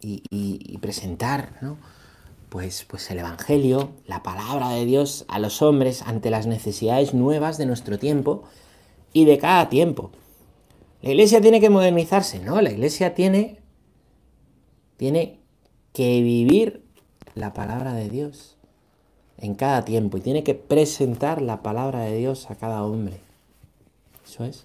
y, 0.00 0.78
presentar 0.78 1.58
¿no? 1.60 1.76
pues, 2.48 2.84
pues 2.88 3.10
el 3.10 3.18
Evangelio, 3.18 3.90
la 4.06 4.22
palabra 4.22 4.70
de 4.70 4.84
Dios 4.84 5.24
a 5.28 5.38
los 5.38 5.60
hombres 5.62 6.02
ante 6.02 6.30
las 6.30 6.46
necesidades 6.46 7.14
nuevas 7.14 7.58
de 7.58 7.66
nuestro 7.66 7.98
tiempo 7.98 8.44
y 9.12 9.24
de 9.24 9.38
cada 9.38 9.68
tiempo. 9.68 10.10
La 11.02 11.10
iglesia 11.10 11.40
tiene 11.40 11.60
que 11.60 11.70
modernizarse, 11.70 12.40
¿no? 12.40 12.60
La 12.60 12.70
iglesia 12.70 13.14
tiene, 13.14 13.60
tiene 14.96 15.38
que 15.92 16.22
vivir 16.22 16.84
la 17.34 17.52
palabra 17.52 17.92
de 17.92 18.08
Dios 18.08 18.56
en 19.38 19.54
cada 19.54 19.84
tiempo 19.84 20.16
y 20.16 20.20
tiene 20.20 20.42
que 20.42 20.54
presentar 20.54 21.40
la 21.40 21.62
palabra 21.62 22.00
de 22.00 22.16
Dios 22.16 22.50
a 22.50 22.56
cada 22.56 22.82
hombre. 22.82 23.20
Eso 24.26 24.44
es. 24.44 24.64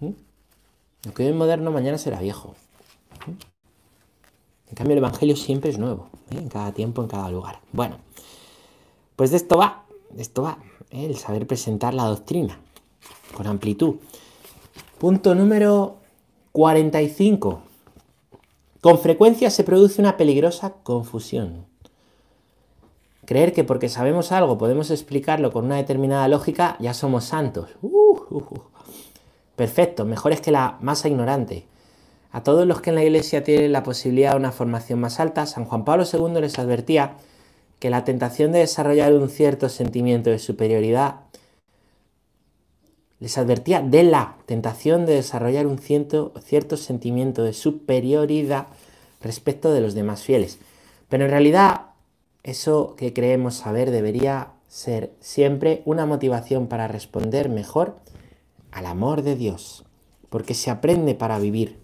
¿Mm? 0.00 0.10
Lo 1.06 1.14
que 1.14 1.22
hoy 1.22 1.30
es 1.30 1.34
moderno 1.34 1.70
mañana 1.70 1.96
será 1.96 2.20
viejo. 2.20 2.54
¿Mm? 3.26 3.30
En 4.68 4.74
cambio 4.74 4.92
el 4.92 4.98
Evangelio 4.98 5.36
siempre 5.36 5.70
es 5.70 5.78
nuevo, 5.78 6.10
¿eh? 6.30 6.36
en 6.36 6.48
cada 6.48 6.72
tiempo, 6.72 7.02
en 7.02 7.08
cada 7.08 7.30
lugar. 7.30 7.60
Bueno, 7.72 7.96
pues 9.16 9.30
de 9.30 9.38
esto 9.38 9.56
va, 9.56 9.84
de 10.10 10.20
esto 10.20 10.42
va 10.42 10.58
el 10.92 11.16
saber 11.16 11.46
presentar 11.46 11.94
la 11.94 12.04
doctrina 12.04 12.58
con 13.34 13.46
amplitud. 13.46 13.96
Punto 14.98 15.34
número 15.34 15.96
45. 16.52 17.62
Con 18.80 18.98
frecuencia 18.98 19.50
se 19.50 19.64
produce 19.64 20.00
una 20.00 20.16
peligrosa 20.16 20.74
confusión. 20.82 21.66
Creer 23.24 23.52
que 23.52 23.64
porque 23.64 23.88
sabemos 23.88 24.32
algo 24.32 24.58
podemos 24.58 24.90
explicarlo 24.90 25.52
con 25.52 25.64
una 25.64 25.76
determinada 25.76 26.28
lógica, 26.28 26.76
ya 26.80 26.92
somos 26.92 27.24
santos. 27.24 27.70
Uh, 27.80 27.88
uh, 27.88 28.36
uh. 28.36 28.62
Perfecto, 29.56 30.04
mejor 30.04 30.32
es 30.32 30.40
que 30.40 30.50
la 30.50 30.76
masa 30.80 31.08
ignorante. 31.08 31.66
A 32.32 32.42
todos 32.42 32.66
los 32.66 32.80
que 32.80 32.90
en 32.90 32.96
la 32.96 33.04
iglesia 33.04 33.44
tienen 33.44 33.72
la 33.72 33.82
posibilidad 33.82 34.32
de 34.32 34.38
una 34.38 34.52
formación 34.52 34.98
más 34.98 35.20
alta, 35.20 35.46
San 35.46 35.66
Juan 35.66 35.84
Pablo 35.84 36.04
II 36.10 36.40
les 36.40 36.58
advertía 36.58 37.16
que 37.82 37.90
la 37.90 38.04
tentación 38.04 38.52
de 38.52 38.60
desarrollar 38.60 39.12
un 39.12 39.28
cierto 39.28 39.68
sentimiento 39.68 40.30
de 40.30 40.38
superioridad 40.38 41.16
les 43.18 43.36
advertía 43.38 43.80
de 43.80 44.04
la 44.04 44.36
tentación 44.46 45.04
de 45.04 45.14
desarrollar 45.14 45.66
un 45.66 45.80
cierto, 45.80 46.32
cierto, 46.44 46.76
sentimiento 46.76 47.42
de 47.42 47.52
superioridad 47.52 48.68
respecto 49.20 49.72
de 49.72 49.80
los 49.80 49.94
demás 49.94 50.22
fieles. 50.22 50.60
Pero 51.08 51.24
en 51.24 51.32
realidad 51.32 51.86
eso 52.44 52.94
que 52.96 53.12
creemos 53.12 53.54
saber 53.54 53.90
debería 53.90 54.52
ser 54.68 55.10
siempre 55.18 55.82
una 55.84 56.06
motivación 56.06 56.68
para 56.68 56.86
responder 56.86 57.48
mejor 57.48 57.96
al 58.70 58.86
amor 58.86 59.22
de 59.22 59.34
Dios, 59.34 59.84
porque 60.30 60.54
se 60.54 60.70
aprende 60.70 61.16
para 61.16 61.40
vivir. 61.40 61.80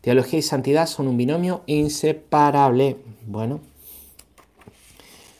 Teología 0.00 0.38
y 0.38 0.42
santidad 0.42 0.86
son 0.86 1.08
un 1.08 1.16
binomio 1.16 1.62
inseparable. 1.66 2.98
Bueno, 3.26 3.58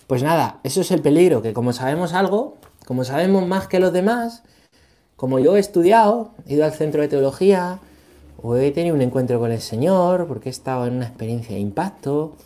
pues 0.06 0.22
nada, 0.22 0.60
eso 0.62 0.80
es 0.80 0.90
el 0.90 1.02
peligro, 1.02 1.42
que 1.42 1.52
como 1.52 1.72
sabemos 1.72 2.12
algo, 2.12 2.56
como 2.86 3.04
sabemos 3.04 3.46
más 3.46 3.66
que 3.68 3.80
los 3.80 3.92
demás, 3.92 4.42
como 5.16 5.38
yo 5.38 5.56
he 5.56 5.60
estudiado, 5.60 6.30
he 6.46 6.54
ido 6.54 6.64
al 6.64 6.72
centro 6.72 7.02
de 7.02 7.08
teología, 7.08 7.80
o 8.42 8.56
he 8.56 8.70
tenido 8.70 8.94
un 8.94 9.02
encuentro 9.02 9.40
con 9.40 9.50
el 9.50 9.60
Señor, 9.60 10.26
porque 10.26 10.48
he 10.48 10.52
estado 10.52 10.86
en 10.86 10.96
una 10.96 11.06
experiencia 11.06 11.54
de 11.56 11.60
impacto, 11.60 12.36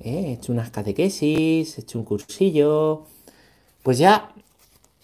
¿eh? 0.00 0.24
he 0.26 0.32
hecho 0.32 0.52
unas 0.52 0.70
catequesis, 0.70 1.78
he 1.78 1.80
hecho 1.80 1.98
un 1.98 2.04
cursillo, 2.04 3.04
pues 3.82 3.98
ya, 3.98 4.30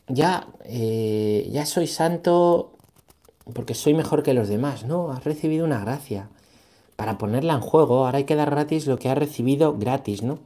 ya, 0.08 0.48
eh, 0.64 1.48
ya 1.50 1.64
soy 1.64 1.86
santo 1.86 2.72
porque 3.52 3.74
soy 3.74 3.94
mejor 3.94 4.22
que 4.22 4.34
los 4.34 4.48
demás, 4.48 4.84
¿no? 4.84 5.12
Has 5.12 5.24
recibido 5.24 5.64
una 5.64 5.80
gracia. 5.80 6.28
Para 6.96 7.18
ponerla 7.18 7.54
en 7.54 7.60
juego, 7.60 8.06
ahora 8.06 8.18
hay 8.18 8.24
que 8.24 8.36
dar 8.36 8.50
gratis 8.50 8.86
lo 8.86 8.98
que 8.98 9.10
has 9.10 9.18
recibido 9.18 9.76
gratis, 9.76 10.22
¿no? 10.22 10.38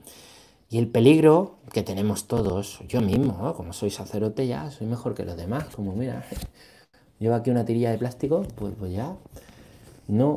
Y 0.70 0.78
el 0.78 0.88
peligro 0.88 1.56
que 1.72 1.82
tenemos 1.82 2.26
todos, 2.26 2.80
yo 2.88 3.00
mismo, 3.00 3.54
como 3.54 3.72
soy 3.72 3.90
sacerdote 3.90 4.46
ya, 4.46 4.70
soy 4.70 4.86
mejor 4.86 5.14
que 5.14 5.24
los 5.24 5.36
demás, 5.36 5.64
como 5.74 5.94
mira, 5.94 6.26
llevo 7.18 7.34
aquí 7.34 7.50
una 7.50 7.64
tirilla 7.64 7.90
de 7.90 7.98
plástico, 7.98 8.46
pues, 8.54 8.74
pues 8.78 8.92
ya, 8.92 9.16
no. 10.08 10.34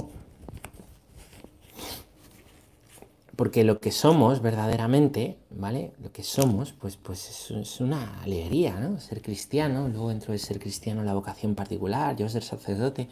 Porque 3.36 3.66
lo 3.66 3.80
que 3.82 3.92
somos 3.92 4.42
verdaderamente, 4.42 5.38
¿vale? 5.50 5.92
Lo 6.02 6.14
que 6.14 6.24
somos, 6.24 6.72
pues, 6.74 6.96
pues 6.96 7.52
es, 7.52 7.82
una 7.82 8.22
alegría, 8.22 8.80
¿no? 8.80 9.00
Ser 9.02 9.22
cristiano, 9.22 9.90
luego 9.90 10.10
dentro 10.10 10.32
de 10.32 10.40
ser 10.40 10.60
cristiano 10.60 11.04
la 11.04 11.14
vocación 11.14 11.56
particular, 11.56 12.16
yo 12.16 12.30
ser 12.30 12.44
sacerdote, 12.44 13.10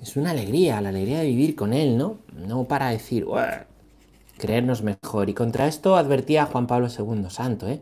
es 0.00 0.16
una 0.16 0.30
alegría, 0.30 0.80
la 0.80 0.90
alegría 0.90 1.18
de 1.20 1.26
vivir 1.26 1.54
con 1.54 1.74
él, 1.74 1.98
¿no? 1.98 2.18
No 2.32 2.64
para 2.64 2.90
decir, 2.90 3.26
creernos 4.38 4.82
mejor. 4.82 5.28
Y 5.28 5.34
contra 5.34 5.66
esto 5.66 5.96
advertía 5.96 6.46
Juan 6.46 6.66
Pablo 6.66 6.88
II, 6.88 7.28
santo, 7.28 7.68
¿eh? 7.68 7.80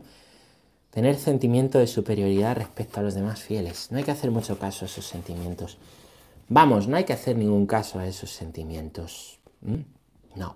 tener 0.91 1.15
sentimiento 1.17 1.77
de 1.77 1.87
superioridad 1.87 2.57
respecto 2.57 2.99
a 2.99 3.03
los 3.03 3.13
demás 3.13 3.41
fieles. 3.41 3.91
No 3.91 3.99
hay 3.99 4.03
que 4.03 4.11
hacer 4.11 4.31
mucho 4.31 4.57
caso 4.57 4.83
a 4.83 4.87
esos 4.87 5.05
sentimientos. 5.05 5.77
Vamos, 6.49 6.87
no 6.87 6.97
hay 6.97 7.03
que 7.03 7.13
hacer 7.13 7.37
ningún 7.37 7.67
caso 7.67 7.99
a 7.99 8.07
esos 8.07 8.31
sentimientos. 8.31 9.39
No. 10.35 10.55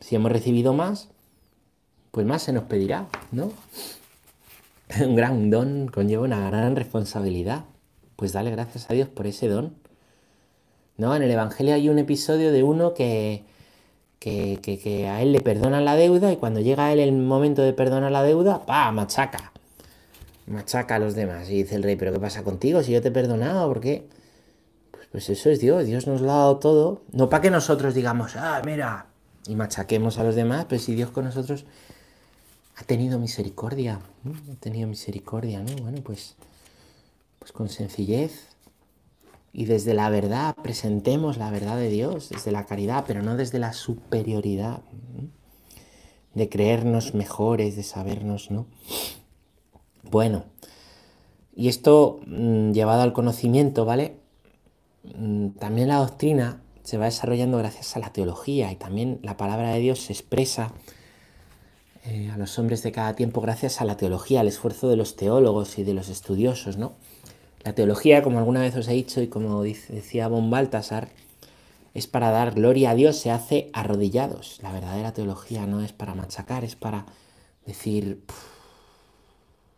Si 0.00 0.16
hemos 0.16 0.32
recibido 0.32 0.72
más, 0.72 1.08
pues 2.10 2.26
más 2.26 2.42
se 2.42 2.52
nos 2.52 2.64
pedirá, 2.64 3.06
¿no? 3.32 3.52
Un 5.00 5.14
gran 5.14 5.50
don 5.50 5.88
conlleva 5.88 6.24
una 6.24 6.48
gran 6.50 6.76
responsabilidad. 6.76 7.64
Pues 8.16 8.32
dale 8.32 8.50
gracias 8.50 8.90
a 8.90 8.94
Dios 8.94 9.08
por 9.08 9.26
ese 9.26 9.48
don 9.48 9.74
¿no? 10.96 11.14
En 11.14 11.22
el 11.22 11.30
Evangelio 11.30 11.74
hay 11.74 11.88
un 11.88 11.98
episodio 11.98 12.52
de 12.52 12.62
uno 12.62 12.94
que, 12.94 13.44
que, 14.20 15.08
a 15.08 15.22
él 15.22 15.32
le 15.32 15.40
perdonan 15.40 15.84
la 15.84 15.96
deuda 15.96 16.32
y 16.32 16.36
cuando 16.36 16.60
llega 16.60 16.86
a 16.86 16.92
él 16.92 17.00
el 17.00 17.12
momento 17.12 17.62
de 17.62 17.72
perdonar 17.72 18.12
la 18.12 18.22
deuda, 18.22 18.64
¡pa! 18.64 18.90
machaca. 18.92 19.52
Machaca 20.46 20.96
a 20.96 20.98
los 20.98 21.14
demás. 21.14 21.50
Y 21.50 21.62
dice 21.62 21.74
el 21.74 21.82
rey, 21.82 21.96
¿pero 21.96 22.12
qué 22.12 22.20
pasa 22.20 22.42
contigo? 22.44 22.82
Si 22.82 22.92
yo 22.92 23.02
te 23.02 23.08
he 23.08 23.10
perdonado, 23.10 23.68
¿por 23.68 23.80
qué? 23.80 24.06
Pues, 24.90 25.06
pues 25.10 25.30
eso 25.30 25.50
es 25.50 25.60
Dios, 25.60 25.86
Dios 25.86 26.06
nos 26.06 26.20
lo 26.20 26.30
ha 26.32 26.36
dado 26.36 26.58
todo. 26.58 27.02
No 27.12 27.28
para 27.28 27.42
que 27.42 27.50
nosotros 27.50 27.94
digamos, 27.94 28.36
ah, 28.36 28.62
mira, 28.64 29.06
y 29.46 29.54
machaquemos 29.56 30.18
a 30.18 30.24
los 30.24 30.34
demás, 30.34 30.66
pero 30.68 30.80
si 30.80 30.94
Dios 30.94 31.10
con 31.10 31.24
nosotros 31.24 31.64
ha 32.76 32.84
tenido 32.84 33.18
misericordia, 33.18 34.00
ha 34.26 34.60
tenido 34.60 34.88
misericordia, 34.88 35.60
¿no? 35.60 35.74
Bueno, 35.82 36.00
pues, 36.02 36.34
pues 37.38 37.52
con 37.52 37.68
sencillez, 37.68 38.48
y 39.56 39.66
desde 39.66 39.94
la 39.94 40.10
verdad 40.10 40.56
presentemos 40.62 41.38
la 41.38 41.48
verdad 41.48 41.76
de 41.76 41.88
Dios, 41.88 42.28
desde 42.28 42.50
la 42.50 42.66
caridad, 42.66 43.04
pero 43.06 43.22
no 43.22 43.36
desde 43.36 43.60
la 43.60 43.72
superioridad, 43.72 44.80
de 46.34 46.48
creernos 46.48 47.14
mejores, 47.14 47.76
de 47.76 47.84
sabernos, 47.84 48.50
¿no? 48.50 48.66
Bueno, 50.10 50.44
y 51.54 51.68
esto 51.68 52.18
mm, 52.26 52.72
llevado 52.72 53.02
al 53.02 53.12
conocimiento, 53.12 53.84
¿vale? 53.84 54.16
Mm, 55.16 55.50
también 55.50 55.86
la 55.86 55.98
doctrina 55.98 56.60
se 56.82 56.98
va 56.98 57.04
desarrollando 57.04 57.56
gracias 57.58 57.96
a 57.96 58.00
la 58.00 58.12
teología 58.12 58.72
y 58.72 58.76
también 58.76 59.20
la 59.22 59.36
palabra 59.36 59.72
de 59.72 59.78
Dios 59.78 60.00
se 60.00 60.12
expresa 60.12 60.72
eh, 62.04 62.28
a 62.34 62.36
los 62.36 62.58
hombres 62.58 62.82
de 62.82 62.90
cada 62.90 63.14
tiempo 63.14 63.40
gracias 63.40 63.80
a 63.80 63.84
la 63.84 63.96
teología, 63.96 64.40
al 64.40 64.48
esfuerzo 64.48 64.88
de 64.88 64.96
los 64.96 65.14
teólogos 65.14 65.78
y 65.78 65.84
de 65.84 65.94
los 65.94 66.08
estudiosos, 66.08 66.76
¿no? 66.76 66.94
La 67.64 67.74
teología, 67.74 68.22
como 68.22 68.38
alguna 68.38 68.60
vez 68.60 68.76
os 68.76 68.88
he 68.88 68.92
dicho 68.92 69.22
y 69.22 69.28
como 69.28 69.62
decía 69.62 70.28
Von 70.28 70.50
Baltasar, 70.50 71.08
es 71.94 72.06
para 72.06 72.30
dar 72.30 72.52
gloria 72.54 72.90
a 72.90 72.94
Dios, 72.94 73.16
se 73.16 73.30
hace 73.30 73.70
arrodillados. 73.72 74.58
La 74.62 74.70
verdadera 74.70 75.12
teología 75.12 75.66
no 75.66 75.80
es 75.80 75.92
para 75.92 76.14
machacar, 76.14 76.62
es 76.62 76.76
para 76.76 77.06
decir, 77.64 78.22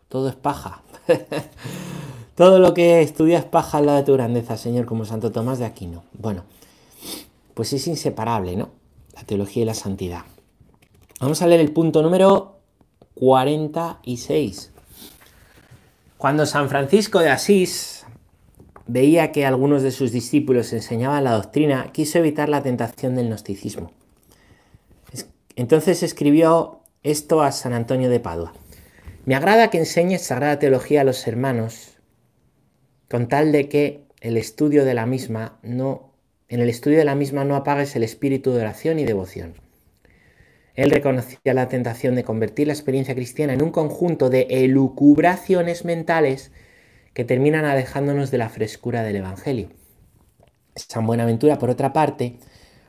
todo 0.08 0.28
es 0.28 0.34
paja. 0.34 0.82
todo 2.34 2.58
lo 2.58 2.74
que 2.74 3.02
estudias 3.02 3.44
es 3.44 3.50
paja 3.50 3.78
al 3.78 3.86
lado 3.86 3.98
de 3.98 4.04
tu 4.04 4.14
grandeza, 4.14 4.56
Señor, 4.56 4.86
como 4.86 5.04
Santo 5.04 5.30
Tomás 5.30 5.60
de 5.60 5.66
Aquino. 5.66 6.02
Bueno, 6.12 6.42
pues 7.54 7.72
es 7.72 7.86
inseparable, 7.86 8.56
¿no? 8.56 8.70
La 9.14 9.22
teología 9.22 9.62
y 9.62 9.66
la 9.66 9.74
santidad. 9.74 10.22
Vamos 11.20 11.40
a 11.40 11.46
leer 11.46 11.60
el 11.60 11.72
punto 11.72 12.02
número 12.02 12.56
46. 13.14 14.72
Cuando 16.18 16.46
San 16.46 16.70
Francisco 16.70 17.18
de 17.20 17.28
Asís 17.28 18.06
veía 18.86 19.32
que 19.32 19.44
algunos 19.44 19.82
de 19.82 19.90
sus 19.90 20.12
discípulos 20.12 20.72
enseñaban 20.72 21.24
la 21.24 21.32
doctrina, 21.32 21.90
quiso 21.92 22.18
evitar 22.18 22.48
la 22.48 22.62
tentación 22.62 23.14
del 23.14 23.28
gnosticismo. 23.28 23.92
Entonces 25.56 26.02
escribió 26.02 26.80
esto 27.02 27.42
a 27.42 27.52
San 27.52 27.74
Antonio 27.74 28.08
de 28.08 28.20
Padua. 28.20 28.54
Me 29.26 29.34
agrada 29.34 29.68
que 29.68 29.78
enseñes 29.78 30.22
sagrada 30.22 30.58
teología 30.58 31.02
a 31.02 31.04
los 31.04 31.26
hermanos, 31.26 31.98
con 33.10 33.28
tal 33.28 33.52
de 33.52 33.68
que 33.68 34.06
el 34.20 34.38
estudio 34.38 34.86
de 34.86 34.94
la 34.94 35.04
misma 35.04 35.58
no, 35.62 36.14
en 36.48 36.60
el 36.60 36.70
estudio 36.70 36.98
de 36.98 37.04
la 37.04 37.14
misma 37.14 37.44
no 37.44 37.56
apagues 37.56 37.94
el 37.94 38.02
espíritu 38.02 38.52
de 38.52 38.60
oración 38.60 38.98
y 38.98 39.04
devoción 39.04 39.65
él 40.76 40.90
reconocía 40.90 41.54
la 41.54 41.68
tentación 41.68 42.14
de 42.14 42.22
convertir 42.22 42.66
la 42.66 42.74
experiencia 42.74 43.14
cristiana 43.14 43.54
en 43.54 43.62
un 43.62 43.70
conjunto 43.70 44.28
de 44.30 44.46
elucubraciones 44.50 45.84
mentales 45.84 46.52
que 47.14 47.24
terminan 47.24 47.64
alejándonos 47.64 48.30
de 48.30 48.38
la 48.38 48.50
frescura 48.50 49.02
del 49.02 49.16
Evangelio. 49.16 49.70
San 50.74 51.06
Buenaventura, 51.06 51.58
por 51.58 51.70
otra 51.70 51.94
parte, 51.94 52.38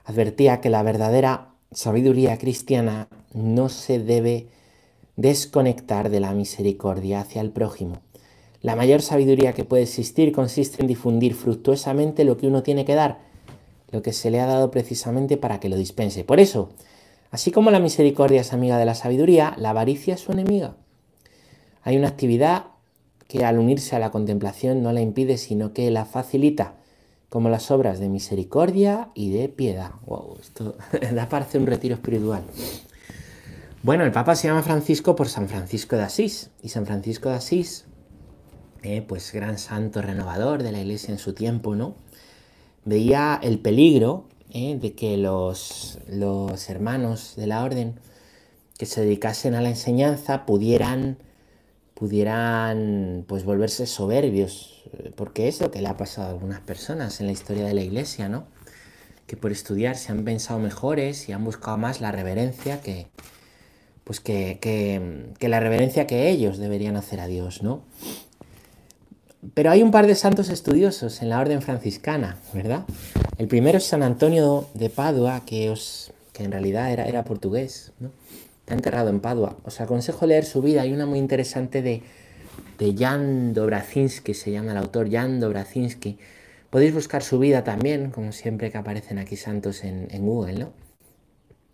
advertía 0.04 0.60
que 0.60 0.70
la 0.70 0.84
verdadera 0.84 1.54
sabiduría 1.72 2.38
cristiana 2.38 3.08
no 3.34 3.70
se 3.70 4.00
debe 4.00 4.48
desconectar 5.16 6.10
de 6.10 6.20
la 6.20 6.34
misericordia 6.34 7.22
hacia 7.22 7.42
el 7.42 7.52
prójimo. 7.52 8.02
La 8.62 8.76
mayor 8.76 9.02
sabiduría 9.02 9.54
que 9.54 9.64
puede 9.64 9.84
existir 9.84 10.34
consiste 10.34 10.82
en 10.82 10.88
difundir 10.88 11.36
fructuosamente 11.36 12.26
lo 12.26 12.38
que 12.38 12.48
uno 12.48 12.64
tiene 12.64 12.84
que 12.84 12.96
dar, 12.96 13.20
lo 13.92 14.02
que 14.02 14.12
se 14.12 14.30
le 14.30 14.42
ha 14.42 14.46
dado 14.46 14.72
precisamente 14.72 15.38
para 15.38 15.62
que 15.62 15.70
lo 15.70 15.78
dispense. 15.78 16.26
Por 16.26 16.42
eso, 16.42 16.70
Así 17.32 17.52
como 17.52 17.72
la 17.72 17.80
misericordia 17.80 18.42
es 18.42 18.54
amiga 18.54 18.78
de 18.78 18.86
la 18.86 18.96
sabiduría, 18.96 19.54
la 19.58 19.72
avaricia 19.72 20.16
es 20.16 20.22
su 20.22 20.32
enemiga. 20.32 20.76
Hay 21.84 21.98
una 21.98 22.08
actividad 22.08 22.66
que 23.28 23.46
al 23.46 23.60
unirse 23.60 23.96
a 23.96 24.00
la 24.00 24.12
contemplación 24.12 24.82
no 24.82 24.92
la 24.94 25.02
impide, 25.02 25.38
sino 25.38 25.74
que 25.74 25.92
la 25.92 26.06
facilita, 26.06 26.76
como 27.30 27.50
las 27.50 27.72
obras 27.72 28.00
de 28.00 28.08
misericordia 28.08 29.10
y 29.14 29.32
de 29.32 29.50
piedad. 29.50 29.92
Wow, 30.06 30.38
esto 30.40 30.76
da 31.14 31.28
para 31.28 31.46
hacer 31.46 31.60
un 31.62 31.68
retiro 31.68 31.96
espiritual. 31.96 32.44
Bueno, 33.84 34.04
el 34.04 34.12
Papa 34.12 34.36
se 34.36 34.48
llama 34.48 34.64
Francisco 34.64 35.16
por 35.16 35.28
San 35.28 35.48
Francisco 35.48 35.96
de 35.96 36.04
Asís. 36.04 36.50
Y 36.64 36.70
San 36.70 36.86
Francisco 36.86 37.30
de 37.30 37.36
Asís, 37.36 37.86
eh, 38.84 39.02
pues 39.02 39.32
gran 39.32 39.58
santo 39.58 40.02
renovador 40.02 40.64
de 40.64 40.72
la 40.72 40.80
iglesia 40.80 41.12
en 41.12 41.20
su 41.20 41.34
tiempo, 41.34 41.76
¿no? 41.76 41.96
Veía 42.86 43.40
el 43.42 43.60
peligro 43.60 44.26
¿eh? 44.58 44.78
de 44.80 44.94
que 44.94 45.18
los, 45.18 46.00
los 46.08 46.70
hermanos 46.70 47.34
de 47.36 47.48
la 47.48 47.64
orden 47.64 48.00
que 48.78 48.86
se 48.86 49.02
dedicasen 49.02 49.56
a 49.56 49.62
la 49.62 49.70
enseñanza 49.70 50.46
pudieran, 50.46 51.18
pudieran 51.94 53.26
pues 53.28 53.44
volverse 53.44 53.88
soberbios, 53.88 54.84
porque 55.16 55.48
es 55.48 55.62
lo 55.62 55.72
que 55.72 55.82
le 55.82 55.88
ha 55.88 55.98
pasado 55.98 56.28
a 56.28 56.32
algunas 56.32 56.60
personas 56.62 57.20
en 57.20 57.28
la 57.28 57.32
historia 57.32 57.66
de 57.66 57.74
la 57.74 57.82
iglesia, 57.82 58.30
¿no? 58.30 58.46
Que 59.26 59.36
por 59.36 59.52
estudiar 59.52 59.98
se 59.98 60.12
han 60.12 60.24
pensado 60.24 60.60
mejores 60.60 61.28
y 61.28 61.34
han 61.34 61.44
buscado 61.44 61.78
más 61.78 62.02
la 62.02 62.12
reverencia 62.12 62.82
que, 62.82 63.08
pues 64.04 64.20
que, 64.20 64.60
que, 64.62 65.34
que 65.40 65.50
la 65.50 65.60
reverencia 65.60 66.08
que 66.08 66.30
ellos 66.30 66.58
deberían 66.58 66.96
hacer 66.96 67.20
a 67.20 67.28
Dios, 67.28 67.64
¿no? 67.64 67.84
Pero 69.54 69.72
hay 69.72 69.84
un 69.84 69.92
par 69.92 70.08
de 70.08 70.16
santos 70.16 70.50
estudiosos 70.50 71.22
en 71.22 71.30
la 71.30 71.40
orden 71.40 71.62
franciscana, 71.62 72.38
¿verdad? 72.54 72.86
El 73.38 73.48
primero 73.48 73.78
es 73.78 73.86
San 73.86 74.04
Antonio 74.04 74.68
de 74.74 74.90
Padua, 74.90 75.44
que, 75.46 75.70
os, 75.70 76.12
que 76.34 76.44
en 76.44 76.52
realidad 76.52 76.92
era, 76.92 77.06
era 77.06 77.24
portugués, 77.24 77.92
¿no? 78.00 78.12
Está 78.60 78.74
enterrado 78.74 79.10
en 79.10 79.22
Padua. 79.22 79.56
Os 79.64 79.80
aconsejo 79.80 80.26
leer 80.26 80.44
su 80.44 80.62
vida. 80.62 80.82
Hay 80.82 80.92
una 80.92 81.06
muy 81.06 81.20
interesante 81.20 81.82
de, 81.82 82.04
de 82.78 82.96
Jan 82.98 83.54
Dobrazinski, 83.54 84.34
se 84.34 84.52
llama 84.52 84.72
el 84.72 84.78
autor 84.78 85.10
Jan 85.10 85.40
Dobrazinski. 85.40 86.18
Podéis 86.70 86.94
buscar 86.94 87.24
su 87.24 87.40
vida 87.40 87.64
también, 87.64 88.12
como 88.12 88.32
siempre 88.32 88.72
que 88.72 88.78
aparecen 88.78 89.20
aquí 89.20 89.38
santos 89.38 89.84
en, 89.84 90.10
Google, 90.26 90.60
¿no? 90.60 90.74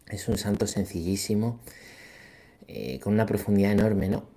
Es 0.07 0.27
un 0.27 0.37
santo 0.37 0.67
sencillísimo, 0.67 1.59
eh, 2.67 2.99
con 2.99 3.13
una 3.13 3.25
profundidad 3.25 3.71
enorme, 3.71 4.07
¿no? 4.07 4.32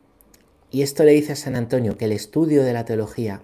Y 0.70 0.82
esto 0.82 1.04
le 1.04 1.12
dice 1.12 1.32
a 1.32 1.36
San 1.36 1.56
Antonio 1.56 1.96
que 1.96 2.06
el 2.06 2.12
estudio 2.12 2.64
de 2.64 2.72
la 2.72 2.84
teología, 2.84 3.42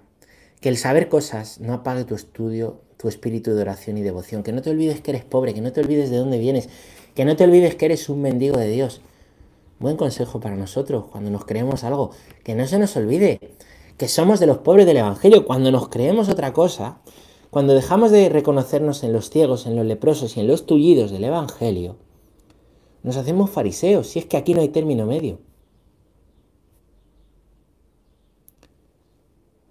que 0.61 0.68
el 0.68 0.76
saber 0.76 1.08
cosas 1.08 1.61
no 1.61 1.72
apague 1.72 2.04
tu 2.04 2.14
estudio, 2.14 2.80
tu 2.96 3.08
espíritu 3.08 3.54
de 3.54 3.62
oración 3.62 3.98
y 3.98 4.02
devoción, 4.02 4.42
que 4.42 4.52
no 4.52 4.62
te 4.62 4.70
olvides 4.70 5.00
que 5.00 5.12
eres 5.12 5.24
pobre, 5.24 5.54
que 5.54 5.61
no 5.61 5.72
te 5.72 5.80
olvides 5.80 6.11
de 6.11 6.16
dónde 6.16 6.38
vienes, 6.38 6.68
que 7.14 7.24
no 7.24 7.37
te 7.37 7.44
olvides 7.44 7.74
que 7.76 7.87
eres 7.87 8.08
un 8.08 8.22
mendigo 8.22 8.56
de 8.56 8.68
Dios. 8.68 9.00
Buen 9.78 9.96
consejo 9.96 10.40
para 10.40 10.56
nosotros 10.56 11.06
cuando 11.11 11.30
nos 11.30 11.44
creemos 11.44 11.85
algo, 11.85 12.11
que 12.44 12.54
no 12.54 12.66
se 12.66 12.78
nos 12.78 12.96
olvide 12.96 13.40
que 13.96 14.08
somos 14.08 14.40
de 14.40 14.46
los 14.46 14.58
pobres 14.58 14.87
del 14.87 14.96
Evangelio, 14.96 15.44
cuando 15.44 15.70
nos 15.70 15.88
creemos 15.88 16.28
otra 16.28 16.52
cosa, 16.52 16.98
cuando 17.50 17.74
dejamos 17.74 18.11
de 18.11 18.28
reconocernos 18.28 19.04
en 19.04 19.12
los 19.12 19.30
ciegos, 19.30 19.66
en 19.66 19.76
los 19.76 19.87
leprosos 19.87 20.37
y 20.37 20.40
en 20.40 20.48
los 20.48 20.66
tullidos 20.66 21.11
del 21.11 21.24
Evangelio, 21.24 21.96
nos 23.02 23.16
hacemos 23.16 23.50
fariseos, 23.50 24.08
si 24.08 24.18
es 24.18 24.26
que 24.26 24.37
aquí 24.37 24.54
no 24.54 24.61
hay 24.61 24.68
término 24.68 25.06
medio. 25.06 25.38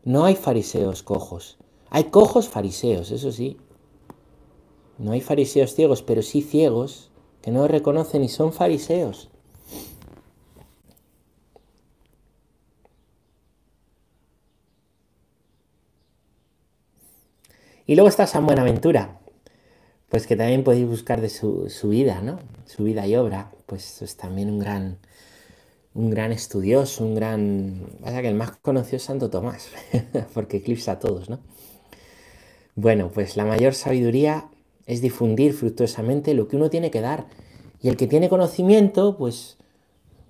No 0.04 0.26
hay 0.26 0.36
fariseos 0.36 1.04
cojos. 1.04 1.58
Hay 1.90 2.06
cojos 2.06 2.50
fariseos, 2.50 3.12
eso 3.12 3.32
sí. 3.32 3.58
No 4.98 5.12
hay 5.12 5.22
fariseos 5.22 5.74
ciegos, 5.76 6.02
pero 6.02 6.22
sí 6.22 6.42
ciegos 6.42 7.12
que 7.42 7.52
no 7.52 7.68
reconocen 7.68 8.24
y 8.24 8.30
son 8.30 8.54
fariseos. 8.54 9.30
Y 17.86 17.96
luego 17.96 18.08
está 18.08 18.26
San 18.26 18.46
Buenaventura, 18.46 19.20
pues 20.08 20.26
que 20.26 20.38
también 20.38 20.64
podéis 20.64 20.88
buscar 20.88 21.20
de 21.20 21.30
su, 21.30 21.70
su 21.70 21.90
vida, 21.90 22.22
¿no? 22.22 22.40
Su 22.66 22.86
vida 22.86 23.06
y 23.06 23.16
obra, 23.18 23.52
pues 23.66 24.02
es 24.02 24.16
también 24.16 24.50
un 24.50 24.60
gran, 24.60 24.98
un 25.94 26.10
gran 26.10 26.32
estudioso, 26.32 27.04
un 27.04 27.16
gran... 27.16 27.88
Vaya 28.00 28.22
que 28.22 28.30
el 28.30 28.36
más 28.36 28.52
conocido 28.58 28.98
es 28.98 29.04
Santo 29.04 29.30
Tomás, 29.30 29.70
porque 30.34 30.58
eclipsa 30.58 30.94
a 30.94 31.00
todos, 31.00 31.30
¿no? 31.30 31.40
Bueno, 32.76 33.12
pues 33.14 33.36
la 33.36 33.46
mayor 33.46 33.74
sabiduría 33.74 34.50
es 34.86 35.02
difundir 35.02 35.54
fructuosamente 35.54 36.34
lo 36.34 36.48
que 36.48 36.56
uno 36.56 36.70
tiene 36.70 36.92
que 36.92 37.02
dar. 37.02 37.28
Y 37.82 37.90
el 37.90 37.98
que 37.98 38.08
tiene 38.08 38.30
conocimiento, 38.30 39.18
pues, 39.18 39.58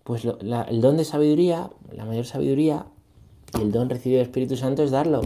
pues 0.03 0.25
el 0.25 0.81
don 0.81 0.97
de 0.97 1.05
sabiduría, 1.05 1.69
la 1.91 2.05
mayor 2.05 2.25
sabiduría 2.25 2.87
y 3.57 3.61
el 3.61 3.71
don 3.71 3.89
recibido 3.89 4.19
del 4.19 4.27
Espíritu 4.27 4.55
Santo 4.55 4.83
es 4.83 4.91
darlo. 4.91 5.21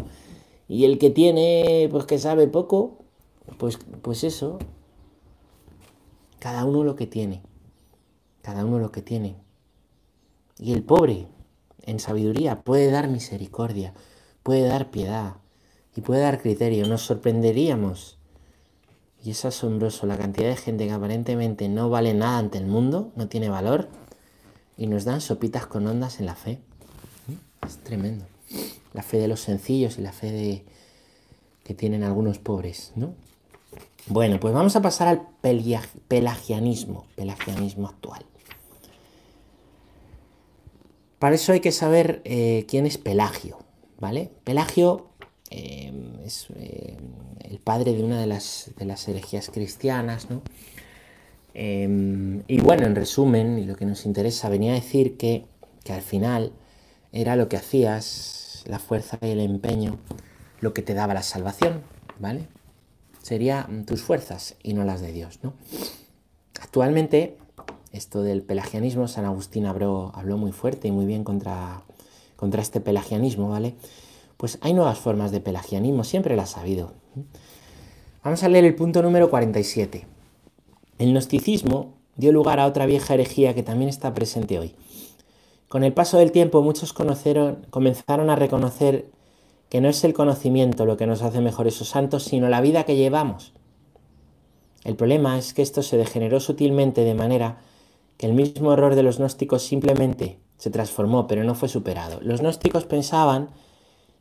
Y 0.67 0.85
el 0.85 0.97
que 0.97 1.09
tiene, 1.09 1.87
pues 1.91 2.05
que 2.05 2.17
sabe 2.17 2.47
poco, 2.47 2.97
pues, 3.57 3.77
pues 4.01 4.23
eso, 4.23 4.57
cada 6.39 6.65
uno 6.65 6.83
lo 6.83 6.95
que 6.95 7.07
tiene, 7.07 7.41
cada 8.41 8.65
uno 8.65 8.79
lo 8.79 8.91
que 8.91 9.01
tiene. 9.01 9.44
Y 10.57 10.73
el 10.73 10.83
pobre, 10.83 11.27
en 11.83 11.99
sabiduría, 11.99 12.61
puede 12.61 12.89
dar 12.89 13.07
misericordia, 13.07 13.93
puede 14.43 14.67
dar 14.67 14.91
piedad 14.91 15.35
y 15.95 16.01
puede 16.01 16.21
dar 16.21 16.41
criterio. 16.41 16.87
Nos 16.87 17.01
sorprenderíamos. 17.01 18.17
Y 19.23 19.31
es 19.31 19.43
asombroso 19.43 20.05
la 20.05 20.17
cantidad 20.17 20.49
de 20.49 20.55
gente 20.55 20.85
que 20.85 20.93
aparentemente 20.93 21.67
no 21.67 21.89
vale 21.89 22.13
nada 22.13 22.37
ante 22.37 22.57
el 22.57 22.67
mundo, 22.67 23.11
no 23.15 23.27
tiene 23.27 23.49
valor, 23.49 23.89
y 24.77 24.87
nos 24.87 25.03
dan 25.03 25.19
sopitas 25.19 25.65
con 25.65 25.87
ondas 25.87 26.19
en 26.19 26.27
la 26.27 26.35
fe. 26.35 26.59
Es 27.65 27.77
tremendo. 27.77 28.25
La 28.93 29.01
fe 29.01 29.17
de 29.17 29.27
los 29.27 29.39
sencillos 29.39 29.97
y 29.97 30.01
la 30.01 30.11
fe 30.11 30.31
de, 30.31 30.65
que 31.63 31.73
tienen 31.73 32.03
algunos 32.03 32.37
pobres, 32.37 32.91
¿no? 32.95 33.15
Bueno, 34.07 34.39
pues 34.39 34.53
vamos 34.53 34.75
a 34.75 34.81
pasar 34.83 35.07
al 35.07 35.27
pelagianismo, 36.07 37.07
pelagianismo 37.15 37.87
actual. 37.87 38.23
Para 41.19 41.35
eso 41.35 41.53
hay 41.53 41.59
que 41.59 41.71
saber 41.71 42.21
eh, 42.25 42.65
quién 42.67 42.85
es 42.85 42.97
Pelagio, 42.97 43.59
¿vale? 43.99 44.31
Pelagio 44.43 45.09
eh, 45.49 45.93
es 46.25 46.47
eh, 46.55 46.97
el 47.43 47.59
padre 47.59 47.93
de 47.93 48.03
una 48.03 48.19
de 48.19 48.27
las, 48.27 48.71
de 48.77 48.85
las 48.85 49.07
herejías 49.07 49.49
cristianas, 49.49 50.29
¿no? 50.29 50.41
y 51.57 52.59
bueno, 52.59 52.85
en 52.85 52.95
resumen, 52.95 53.65
lo 53.65 53.77
que 53.77 53.85
nos 53.85 54.05
interesa, 54.05 54.49
venía 54.49 54.73
a 54.73 54.75
decir 54.75 55.15
que, 55.15 55.45
que 55.85 55.93
al 55.93 56.01
final 56.01 56.51
era 57.13 57.37
lo 57.37 57.47
que 57.47 57.55
hacías, 57.55 58.65
la 58.67 58.77
fuerza 58.77 59.17
y 59.21 59.29
el 59.29 59.39
empeño, 59.39 59.97
lo 60.59 60.73
que 60.73 60.81
te 60.81 60.93
daba 60.93 61.13
la 61.13 61.23
salvación, 61.23 61.81
¿vale? 62.19 62.49
Sería 63.21 63.69
tus 63.87 64.01
fuerzas 64.01 64.55
y 64.63 64.73
no 64.73 64.83
las 64.83 64.99
de 64.99 65.13
Dios, 65.13 65.39
¿no? 65.43 65.53
Actualmente, 66.59 67.37
esto 67.95 68.23
del 68.23 68.41
pelagianismo, 68.41 69.07
San 69.07 69.25
Agustín 69.25 69.65
habló, 69.65 70.11
habló 70.15 70.37
muy 70.37 70.51
fuerte 70.51 70.87
y 70.87 70.91
muy 70.91 71.05
bien 71.05 71.23
contra, 71.23 71.81
contra 72.35 72.61
este 72.61 72.81
pelagianismo, 72.81 73.49
¿vale? 73.49 73.75
Pues 74.37 74.57
hay 74.61 74.73
nuevas 74.73 74.99
formas 74.99 75.31
de 75.31 75.39
pelagianismo, 75.39 76.03
siempre 76.03 76.35
las 76.35 76.57
ha 76.57 76.61
habido. 76.61 76.91
Vamos 78.23 78.43
a 78.43 78.49
leer 78.49 78.65
el 78.65 78.75
punto 78.75 79.01
número 79.01 79.29
47. 79.29 80.05
El 80.99 81.13
gnosticismo 81.13 81.93
dio 82.17 82.31
lugar 82.31 82.59
a 82.59 82.65
otra 82.65 82.85
vieja 82.85 83.13
herejía 83.13 83.53
que 83.53 83.63
también 83.63 83.89
está 83.89 84.13
presente 84.13 84.59
hoy. 84.59 84.75
Con 85.67 85.83
el 85.83 85.93
paso 85.93 86.17
del 86.17 86.31
tiempo 86.31 86.61
muchos 86.61 86.93
comenzaron 86.93 88.29
a 88.29 88.35
reconocer 88.35 89.09
que 89.69 89.81
no 89.81 89.89
es 89.89 90.03
el 90.03 90.13
conocimiento 90.13 90.85
lo 90.85 90.97
que 90.97 91.07
nos 91.07 91.21
hace 91.21 91.41
mejores 91.41 91.81
o 91.81 91.85
santos, 91.85 92.23
sino 92.23 92.49
la 92.49 92.61
vida 92.61 92.83
que 92.83 92.95
llevamos. 92.95 93.53
El 94.83 94.95
problema 94.95 95.37
es 95.37 95.53
que 95.53 95.61
esto 95.61 95.81
se 95.81 95.97
degeneró 95.97 96.39
sutilmente 96.39 97.01
de 97.01 97.15
manera 97.15 97.57
que 98.17 98.25
el 98.25 98.33
mismo 98.33 98.73
error 98.73 98.95
de 98.95 99.03
los 99.03 99.17
gnósticos 99.17 99.63
simplemente 99.63 100.39
se 100.57 100.69
transformó, 100.69 101.27
pero 101.27 101.43
no 101.43 101.55
fue 101.55 101.69
superado. 101.69 102.19
Los 102.21 102.41
gnósticos 102.41 102.85
pensaban 102.85 103.49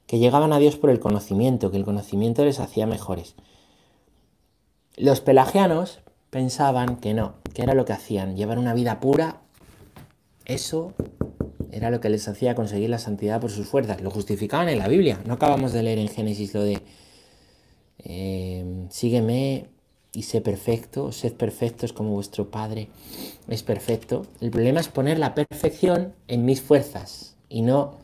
que 0.06 0.18
llegaban 0.18 0.52
a 0.52 0.58
Dios 0.58 0.76
por 0.76 0.90
el 0.90 1.00
conocimiento, 1.00 1.70
que 1.70 1.76
el 1.76 1.84
conocimiento 1.84 2.44
les 2.44 2.60
hacía 2.60 2.86
mejores. 2.86 3.34
Los 4.96 5.20
pelagianos 5.20 6.00
pensaban 6.30 6.96
que 6.96 7.14
no, 7.14 7.34
que 7.54 7.62
era 7.62 7.74
lo 7.74 7.84
que 7.84 7.92
hacían, 7.92 8.36
llevar 8.36 8.58
una 8.58 8.74
vida 8.74 9.00
pura, 9.00 9.40
eso 10.44 10.92
era 11.72 11.90
lo 11.90 12.00
que 12.00 12.10
les 12.10 12.28
hacía 12.28 12.54
conseguir 12.54 12.90
la 12.90 12.98
santidad 12.98 13.40
por 13.40 13.50
sus 13.50 13.66
fuerzas. 13.66 14.00
Lo 14.00 14.10
justificaban 14.10 14.68
en 14.68 14.78
la 14.78 14.88
Biblia. 14.88 15.20
No 15.24 15.34
acabamos 15.34 15.72
de 15.72 15.82
leer 15.82 15.98
en 15.98 16.08
Génesis 16.08 16.54
lo 16.54 16.62
de 16.62 16.80
eh, 17.98 18.86
sígueme 18.90 19.68
y 20.14 20.22
sé 20.22 20.40
perfecto, 20.40 21.12
sed 21.12 21.32
perfectos 21.34 21.92
como 21.92 22.10
vuestro 22.10 22.50
Padre 22.50 22.88
es 23.48 23.62
perfecto. 23.62 24.26
El 24.40 24.50
problema 24.50 24.80
es 24.80 24.88
poner 24.88 25.18
la 25.18 25.34
perfección 25.34 26.14
en 26.28 26.44
mis 26.44 26.60
fuerzas 26.60 27.36
y 27.48 27.62
no 27.62 27.96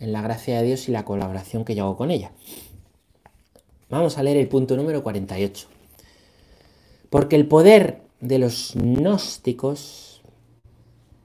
en 0.00 0.12
la 0.12 0.22
gracia 0.22 0.58
de 0.58 0.66
Dios 0.66 0.88
y 0.88 0.92
la 0.92 1.04
colaboración 1.04 1.64
que 1.64 1.74
yo 1.74 1.84
hago 1.84 1.96
con 1.96 2.10
ella. 2.10 2.32
Vamos 3.90 4.18
a 4.18 4.22
leer 4.22 4.38
el 4.38 4.48
punto 4.48 4.76
número 4.76 5.02
48. 5.02 5.68
Porque 7.10 7.36
el 7.36 7.46
poder 7.46 8.00
de 8.20 8.38
los 8.38 8.72
gnósticos 8.74 10.22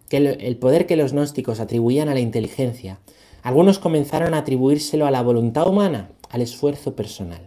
que 0.09 0.17
el 0.17 0.57
poder 0.57 0.85
que 0.85 0.95
los 0.95 1.11
gnósticos 1.11 1.59
atribuían 1.59 2.07
a 2.09 2.13
la 2.13 2.21
inteligencia, 2.21 2.99
algunos 3.43 3.79
comenzaron 3.79 4.33
a 4.33 4.39
atribuírselo 4.39 5.05
a 5.05 5.11
la 5.11 5.21
voluntad 5.21 5.67
humana, 5.67 6.09
al 6.29 6.41
esfuerzo 6.41 6.95
personal. 6.95 7.46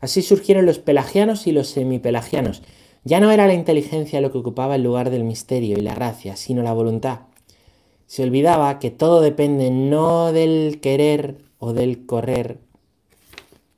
Así 0.00 0.22
surgieron 0.22 0.66
los 0.66 0.78
pelagianos 0.78 1.46
y 1.46 1.52
los 1.52 1.68
semipelagianos. 1.68 2.62
Ya 3.04 3.20
no 3.20 3.30
era 3.30 3.46
la 3.46 3.54
inteligencia 3.54 4.20
lo 4.20 4.32
que 4.32 4.38
ocupaba 4.38 4.76
el 4.76 4.82
lugar 4.82 5.10
del 5.10 5.24
misterio 5.24 5.78
y 5.78 5.82
la 5.82 5.94
gracia, 5.94 6.36
sino 6.36 6.62
la 6.62 6.72
voluntad. 6.72 7.20
Se 8.06 8.22
olvidaba 8.22 8.78
que 8.78 8.90
todo 8.90 9.20
depende 9.20 9.70
no 9.70 10.32
del 10.32 10.80
querer 10.80 11.38
o 11.58 11.72
del 11.72 12.06
correr, 12.06 12.58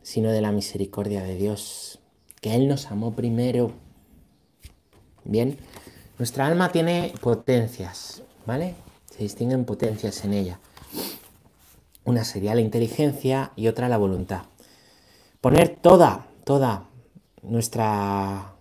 sino 0.02 0.30
de 0.30 0.40
la 0.40 0.52
misericordia 0.52 1.22
de 1.22 1.36
Dios, 1.36 1.98
que 2.40 2.54
Él 2.54 2.66
nos 2.66 2.86
amó 2.86 3.12
primero. 3.14 3.72
Bien, 5.24 5.58
nuestra 6.18 6.46
alma 6.46 6.72
tiene 6.72 7.12
potencias, 7.20 8.22
¿vale? 8.46 8.74
Se 9.10 9.22
distinguen 9.22 9.64
potencias 9.64 10.24
en 10.24 10.34
ella. 10.34 10.60
Una 12.04 12.24
sería 12.24 12.54
la 12.54 12.60
inteligencia 12.60 13.52
y 13.54 13.68
otra 13.68 13.88
la 13.88 13.98
voluntad. 13.98 14.42
Poner 15.42 15.70
toda, 15.70 16.26
toda 16.44 16.84
nuestra, 17.42 18.52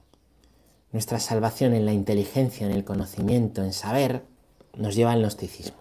nuestra 0.92 1.20
salvación 1.20 1.76
en 1.76 1.86
la 1.86 1.94
inteligencia, 1.94 2.66
en 2.66 2.72
el 2.72 2.84
conocimiento, 2.84 3.64
en 3.64 3.72
saber, 3.72 4.24
nos 4.76 4.96
lleva 4.96 5.12
al 5.12 5.20
gnosticismo. 5.20 5.78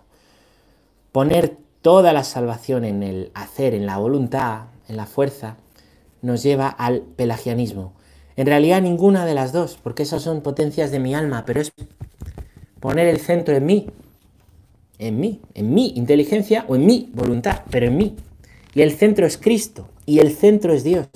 Poner 1.10 1.56
toda 1.80 2.12
la 2.12 2.22
salvación 2.22 2.84
en 2.84 3.02
el 3.02 3.30
hacer, 3.32 3.72
en 3.72 3.86
la 3.86 3.96
voluntad, 3.96 4.64
en 4.88 4.98
la 4.98 5.06
fuerza, 5.06 5.56
nos 6.20 6.42
lleva 6.42 6.68
al 6.68 7.00
pelagianismo, 7.00 7.94
en 8.36 8.46
realidad 8.46 8.82
ninguna 8.82 9.24
de 9.24 9.32
las 9.32 9.54
dos, 9.54 9.78
porque 9.82 10.02
esas 10.02 10.20
son 10.20 10.42
potencias 10.42 10.90
de 10.90 10.98
mi 10.98 11.14
alma, 11.14 11.44
pero 11.46 11.62
es 11.62 11.72
poner 12.78 13.06
el 13.06 13.20
centro 13.20 13.56
en 13.56 13.64
mí, 13.64 13.86
en 14.98 15.18
mí, 15.18 15.40
en 15.54 15.72
mi 15.72 15.94
inteligencia 15.96 16.66
o 16.68 16.76
en 16.76 16.84
mi 16.84 17.08
voluntad, 17.14 17.62
pero 17.70 17.86
en 17.86 17.96
mí. 17.96 18.16
Y 18.74 18.82
el 18.82 18.92
centro 18.92 19.24
es 19.24 19.38
Cristo 19.38 19.88
y 20.10 20.18
el 20.18 20.34
centro 20.34 20.72
es 20.72 20.82
Dios. 20.82 21.06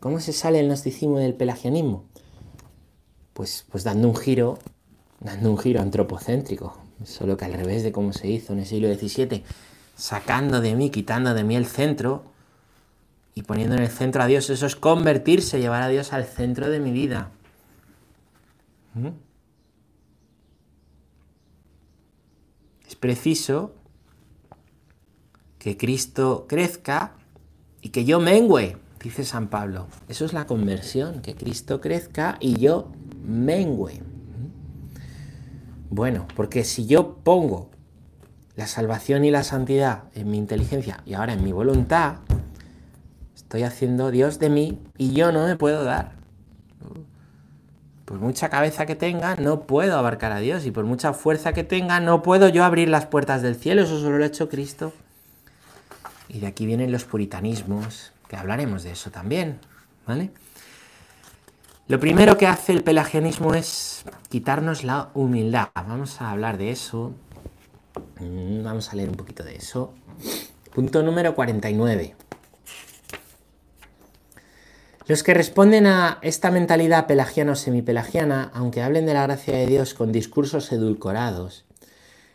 ¿Cómo 0.00 0.18
se 0.18 0.32
sale 0.32 0.58
el 0.58 0.66
gnosticismo 0.66 1.20
del 1.20 1.34
pelagianismo? 1.34 2.02
Pues, 3.34 3.66
pues 3.70 3.84
dando 3.84 4.08
un 4.08 4.16
giro, 4.16 4.58
dando 5.20 5.48
un 5.48 5.58
giro 5.58 5.80
antropocéntrico, 5.80 6.76
solo 7.04 7.36
que 7.36 7.44
al 7.44 7.52
revés 7.52 7.84
de 7.84 7.92
cómo 7.92 8.12
se 8.12 8.26
hizo 8.26 8.52
en 8.52 8.58
el 8.58 8.66
siglo 8.66 8.92
XVII, 8.92 9.44
sacando 9.94 10.60
de 10.60 10.74
mí, 10.74 10.90
quitando 10.90 11.34
de 11.34 11.44
mí 11.44 11.54
el 11.54 11.66
centro 11.66 12.24
y 13.32 13.42
poniendo 13.42 13.76
en 13.76 13.82
el 13.82 13.90
centro 13.90 14.24
a 14.24 14.26
Dios. 14.26 14.50
Eso 14.50 14.66
es 14.66 14.74
convertirse, 14.74 15.60
llevar 15.60 15.82
a 15.82 15.88
Dios 15.88 16.12
al 16.12 16.24
centro 16.24 16.70
de 16.70 16.80
mi 16.80 16.90
vida. 16.90 17.30
¿Mm? 18.94 19.10
Es 22.88 22.96
preciso 22.96 23.72
que 25.60 25.76
Cristo 25.76 26.46
crezca 26.48 27.14
y 27.84 27.90
que 27.90 28.06
yo 28.06 28.18
mengüe, 28.18 28.78
dice 29.02 29.24
San 29.24 29.48
Pablo. 29.48 29.86
Eso 30.08 30.24
es 30.24 30.32
la 30.32 30.46
conversión, 30.46 31.20
que 31.20 31.34
Cristo 31.34 31.82
crezca 31.82 32.38
y 32.40 32.58
yo 32.58 32.90
mengüe. 33.26 34.00
Bueno, 35.90 36.26
porque 36.34 36.64
si 36.64 36.86
yo 36.86 37.16
pongo 37.16 37.68
la 38.56 38.66
salvación 38.66 39.26
y 39.26 39.30
la 39.30 39.44
santidad 39.44 40.04
en 40.14 40.30
mi 40.30 40.38
inteligencia 40.38 41.02
y 41.04 41.12
ahora 41.12 41.34
en 41.34 41.44
mi 41.44 41.52
voluntad, 41.52 42.16
estoy 43.36 43.64
haciendo 43.64 44.10
Dios 44.10 44.38
de 44.38 44.48
mí 44.48 44.80
y 44.96 45.12
yo 45.12 45.30
no 45.30 45.46
me 45.46 45.56
puedo 45.56 45.84
dar. 45.84 46.12
Por 48.06 48.18
mucha 48.18 48.48
cabeza 48.48 48.86
que 48.86 48.96
tenga, 48.96 49.36
no 49.36 49.66
puedo 49.66 49.98
abarcar 49.98 50.32
a 50.32 50.38
Dios 50.38 50.64
y 50.64 50.70
por 50.70 50.84
mucha 50.86 51.12
fuerza 51.12 51.52
que 51.52 51.64
tenga, 51.64 52.00
no 52.00 52.22
puedo 52.22 52.48
yo 52.48 52.64
abrir 52.64 52.88
las 52.88 53.04
puertas 53.04 53.42
del 53.42 53.56
cielo, 53.56 53.82
eso 53.82 54.00
solo 54.00 54.16
lo 54.16 54.24
ha 54.24 54.28
hecho 54.28 54.48
Cristo. 54.48 54.94
Y 56.34 56.40
de 56.40 56.48
aquí 56.48 56.66
vienen 56.66 56.90
los 56.90 57.04
puritanismos, 57.04 58.12
que 58.28 58.34
hablaremos 58.34 58.82
de 58.82 58.90
eso 58.90 59.12
también, 59.12 59.60
¿vale? 60.04 60.32
Lo 61.86 62.00
primero 62.00 62.36
que 62.36 62.48
hace 62.48 62.72
el 62.72 62.82
pelagianismo 62.82 63.54
es 63.54 64.04
quitarnos 64.30 64.82
la 64.82 65.10
humildad. 65.14 65.68
Vamos 65.74 66.20
a 66.20 66.32
hablar 66.32 66.58
de 66.58 66.72
eso. 66.72 67.12
Mm, 68.18 68.64
vamos 68.64 68.92
a 68.92 68.96
leer 68.96 69.10
un 69.10 69.14
poquito 69.14 69.44
de 69.44 69.54
eso. 69.54 69.94
Punto 70.74 71.04
número 71.04 71.36
49. 71.36 72.16
Los 75.06 75.22
que 75.22 75.34
responden 75.34 75.86
a 75.86 76.18
esta 76.22 76.50
mentalidad 76.50 77.06
pelagiana 77.06 77.52
o 77.52 77.54
semipelagiana, 77.54 78.50
aunque 78.54 78.82
hablen 78.82 79.06
de 79.06 79.14
la 79.14 79.22
gracia 79.22 79.56
de 79.56 79.66
Dios 79.66 79.94
con 79.94 80.10
discursos 80.10 80.72
edulcorados, 80.72 81.64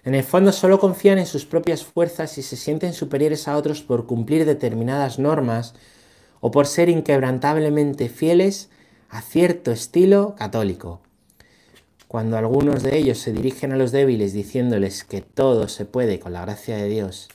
en 0.03 0.15
el 0.15 0.23
fondo 0.23 0.51
solo 0.51 0.79
confían 0.79 1.19
en 1.19 1.25
sus 1.25 1.45
propias 1.45 1.83
fuerzas 1.83 2.37
y 2.37 2.41
se 2.41 2.55
sienten 2.55 2.93
superiores 2.93 3.47
a 3.47 3.57
otros 3.57 3.81
por 3.81 4.05
cumplir 4.05 4.45
determinadas 4.45 5.19
normas 5.19 5.73
o 6.39 6.51
por 6.51 6.67
ser 6.67 6.89
inquebrantablemente 6.89 8.07
fieles 8.09 8.69
a 9.09 9.21
cierto 9.21 9.71
estilo 9.71 10.35
católico. 10.37 11.01
Cuando 12.07 12.37
algunos 12.37 12.81
de 12.81 12.97
ellos 12.97 13.19
se 13.19 13.33
dirigen 13.33 13.71
a 13.71 13.77
los 13.77 13.91
débiles 13.91 14.33
diciéndoles 14.33 15.03
que 15.03 15.21
todo 15.21 15.67
se 15.67 15.85
puede 15.85 16.19
con 16.19 16.33
la 16.33 16.41
gracia 16.41 16.77
de 16.77 16.87
Dios, 16.87 17.27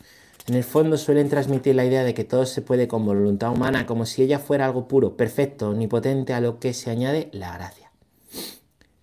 en 0.46 0.54
el 0.54 0.64
fondo 0.64 0.96
suelen 0.96 1.28
transmitir 1.28 1.74
la 1.74 1.84
idea 1.84 2.02
de 2.02 2.12
que 2.12 2.24
todo 2.24 2.44
se 2.44 2.60
puede 2.60 2.88
con 2.88 3.06
voluntad 3.06 3.52
humana, 3.52 3.86
como 3.86 4.04
si 4.04 4.22
ella 4.22 4.38
fuera 4.38 4.66
algo 4.66 4.88
puro, 4.88 5.16
perfecto, 5.16 5.70
omnipotente, 5.70 6.34
a 6.34 6.40
lo 6.40 6.58
que 6.58 6.74
se 6.74 6.90
añade 6.90 7.28
la 7.32 7.56
gracia. 7.56 7.92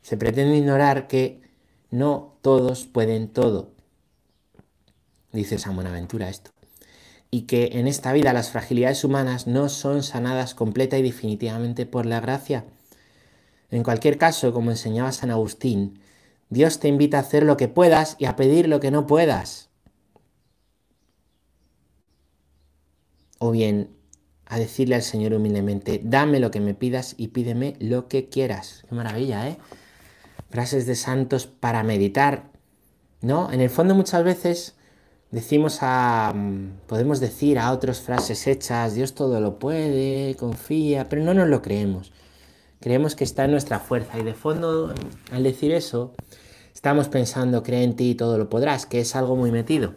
Se 0.01 0.17
pretende 0.17 0.57
ignorar 0.57 1.07
que 1.07 1.41
no 1.89 2.30
todos 2.41 2.85
pueden 2.85 3.29
todo. 3.29 3.71
Dice 5.31 5.57
San 5.57 5.75
Buenaventura 5.75 6.29
esto. 6.29 6.51
y 7.31 7.43
que 7.43 7.69
en 7.73 7.87
esta 7.87 8.11
vida 8.11 8.33
las 8.33 8.49
fragilidades 8.51 9.05
humanas 9.05 9.47
no 9.47 9.69
son 9.69 10.03
sanadas 10.03 10.53
completa 10.53 10.97
y 10.97 11.01
definitivamente 11.01 11.85
por 11.85 12.05
la 12.05 12.19
gracia. 12.19 12.65
En 13.69 13.83
cualquier 13.83 14.17
caso, 14.17 14.51
como 14.53 14.69
enseñaba 14.71 15.13
San 15.13 15.31
Agustín, 15.31 16.01
Dios 16.49 16.79
te 16.79 16.89
invita 16.89 17.17
a 17.17 17.21
hacer 17.21 17.43
lo 17.43 17.55
que 17.55 17.69
puedas 17.69 18.17
y 18.19 18.25
a 18.25 18.35
pedir 18.35 18.67
lo 18.67 18.81
que 18.81 18.91
no 18.91 19.07
puedas. 19.07 19.69
O 23.39 23.51
bien 23.51 23.95
a 24.45 24.59
decirle 24.59 24.95
al 24.95 25.01
Señor 25.01 25.33
humildemente, 25.33 26.01
dame 26.03 26.41
lo 26.41 26.51
que 26.51 26.59
me 26.59 26.73
pidas 26.73 27.15
y 27.17 27.29
pídeme 27.29 27.75
lo 27.79 28.09
que 28.09 28.27
quieras. 28.27 28.83
Qué 28.89 28.95
maravilla, 28.95 29.47
¿eh? 29.47 29.57
Frases 30.51 30.85
de 30.85 30.95
santos 30.95 31.47
para 31.47 31.81
meditar, 31.83 32.51
¿no? 33.21 33.51
En 33.51 33.61
el 33.61 33.69
fondo 33.69 33.95
muchas 33.95 34.23
veces 34.23 34.75
decimos 35.31 35.79
a, 35.81 36.33
mm, 36.35 36.81
podemos 36.87 37.19
decir 37.19 37.57
a 37.57 37.71
otros 37.71 38.01
frases 38.01 38.45
hechas, 38.47 38.93
Dios 38.93 39.15
todo 39.15 39.39
lo 39.39 39.59
puede, 39.59 40.35
confía, 40.35 41.09
pero 41.09 41.23
no 41.23 41.33
nos 41.33 41.47
lo 41.47 41.61
creemos. 41.61 42.11
Creemos 42.81 43.15
que 43.15 43.23
está 43.23 43.45
en 43.45 43.51
nuestra 43.51 43.79
fuerza 43.79 44.19
y 44.19 44.23
de 44.23 44.33
fondo, 44.33 44.93
al 45.31 45.43
decir 45.43 45.71
eso, 45.71 46.13
estamos 46.73 47.07
pensando, 47.07 47.63
cree 47.63 47.83
en 47.83 47.95
ti 47.95 48.15
todo 48.15 48.37
lo 48.37 48.49
podrás, 48.49 48.85
que 48.85 48.99
es 48.99 49.15
algo 49.15 49.35
muy 49.35 49.51
metido. 49.51 49.93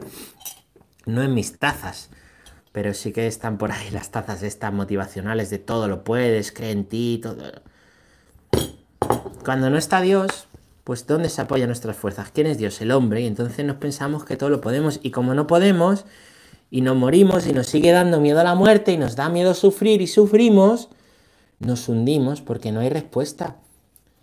No 1.07 1.23
en 1.23 1.35
mis 1.35 1.59
tazas, 1.59 2.11
pero 2.73 2.95
sí 2.95 3.13
que 3.13 3.27
están 3.27 3.59
por 3.59 3.73
ahí 3.73 3.91
las 3.91 4.11
tazas 4.11 4.43
estas 4.43 4.73
motivacionales 4.73 5.51
de 5.51 5.59
todo 5.59 5.89
lo 5.89 6.05
puedes, 6.05 6.53
cree 6.53 6.73
en 6.73 6.85
ti, 6.85 7.21
todo. 7.23 7.43
Cuando 9.45 9.69
no 9.69 9.77
está 9.77 10.01
Dios, 10.01 10.47
pues 10.85 11.07
¿dónde 11.07 11.29
se 11.29 11.43
apoyan 11.43 11.69
nuestras 11.69 11.97
fuerzas? 11.97 12.31
¿Quién 12.33 12.47
es 12.47 12.57
Dios? 12.57 12.81
El 12.81 12.93
hombre. 12.93 13.21
Y 13.21 13.27
entonces 13.27 13.65
nos 13.65 13.77
pensamos 13.77 14.25
que 14.25 14.37
todo 14.37 14.49
lo 14.49 14.63
podemos. 14.63 15.01
Y 15.03 15.11
como 15.11 15.35
no 15.35 15.47
podemos, 15.47 16.07
y 16.71 16.81
nos 16.81 16.97
morimos, 16.97 17.47
y 17.47 17.53
nos 17.53 17.67
sigue 17.67 17.93
dando 17.93 18.21
miedo 18.21 18.41
a 18.41 18.45
la 18.45 18.55
muerte, 18.55 18.93
y 18.93 18.97
nos 18.97 19.17
da 19.17 19.29
miedo 19.29 19.53
sufrir, 19.53 20.01
y 20.01 20.07
sufrimos, 20.07 20.89
nos 21.59 21.89
hundimos 21.89 22.41
porque 22.41 22.73
no 22.73 22.81
hay 22.81 22.89
respuesta. 22.89 23.57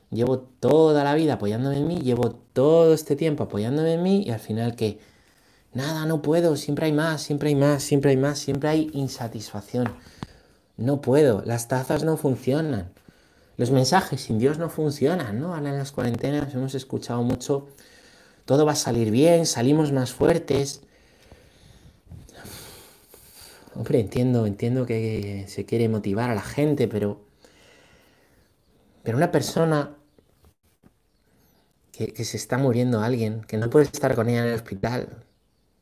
Llevo 0.10 0.40
toda 0.40 1.04
la 1.04 1.14
vida 1.14 1.34
apoyándome 1.34 1.78
en 1.78 1.88
mí, 1.88 1.98
llevo 2.00 2.32
todo 2.54 2.94
este 2.94 3.16
tiempo 3.16 3.44
apoyándome 3.44 3.94
en 3.94 4.04
mí, 4.04 4.24
y 4.26 4.32
al 4.32 4.40
final 4.40 4.76
que 4.76 5.00
nada, 5.74 6.06
no 6.06 6.22
puedo, 6.22 6.58
siempre 6.58 6.88
hay 6.88 6.94
más, 6.94 7.22
siempre 7.22 7.50
hay 7.50 7.56
más, 7.56 7.84
siempre 7.84 8.12
hay 8.12 8.18
más, 8.18 8.40
siempre 8.40 8.70
hay 8.70 8.90
insatisfacción. 8.94 9.94
No 10.78 11.00
puedo, 11.00 11.44
las 11.46 11.68
tazas 11.68 12.04
no 12.04 12.18
funcionan. 12.18 12.90
Los 13.58 13.72
mensajes 13.72 14.22
sin 14.22 14.40
Dios 14.40 14.58
no 14.58 14.70
funcionan, 14.70 15.40
¿no? 15.40 15.54
Ahora 15.54 15.70
en 15.70 15.78
las 15.78 15.92
cuarentenas 15.92 16.54
hemos 16.54 16.74
escuchado 16.76 17.22
mucho, 17.22 17.68
todo 18.46 18.66
va 18.66 18.74
a 18.74 18.76
salir 18.76 19.12
bien, 19.12 19.46
salimos 19.46 19.92
más 19.92 20.14
fuertes. 20.14 20.82
Hombre, 23.76 24.00
entiendo, 24.00 24.46
entiendo 24.46 24.86
que 24.86 25.46
se 25.48 25.66
quiere 25.66 25.88
motivar 25.88 26.30
a 26.30 26.36
la 26.36 26.42
gente, 26.42 26.88
pero, 26.88 27.22
pero 29.04 29.18
una 29.18 29.32
persona 29.32 29.96
que, 31.92 32.14
que 32.14 32.26
se 32.26 32.38
está 32.38 32.58
muriendo 32.58 33.02
alguien, 33.02 33.42
que 33.42 33.58
no 33.58 33.70
puede 33.70 33.86
estar 33.86 34.16
con 34.16 34.28
ella 34.28 34.42
en 34.42 34.48
el 34.48 34.56
hospital, 34.56 35.24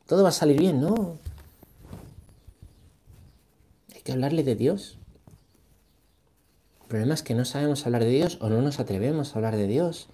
todo 0.05 0.23
va 0.23 0.29
a 0.29 0.33
salir 0.33 0.59
bien, 0.59 0.81
¿no? 0.81 1.17
Hay 3.95 4.01
que 4.01 4.11
hablarle 4.11 4.43
de 4.43 4.55
Dios. 4.55 4.98
El 6.89 6.93
problema 6.93 7.13
es 7.13 7.21
que 7.21 7.35
no 7.35 7.45
sabemos 7.45 7.85
hablar 7.85 8.03
de 8.03 8.09
Dios 8.09 8.39
o 8.41 8.49
no 8.49 8.63
nos 8.63 8.79
atrevemos 8.79 9.29
a 9.29 9.37
hablar 9.37 9.55
de 9.55 9.67
Dios. 9.67 10.09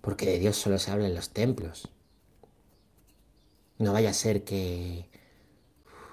Porque 0.00 0.24
de 0.24 0.38
Dios 0.38 0.56
solo 0.56 0.78
se 0.78 0.90
habla 0.90 1.06
en 1.06 1.14
los 1.14 1.28
templos. 1.28 1.90
No 3.76 3.92
vaya 3.92 4.08
a 4.08 4.14
ser 4.14 4.44
que, 4.44 5.04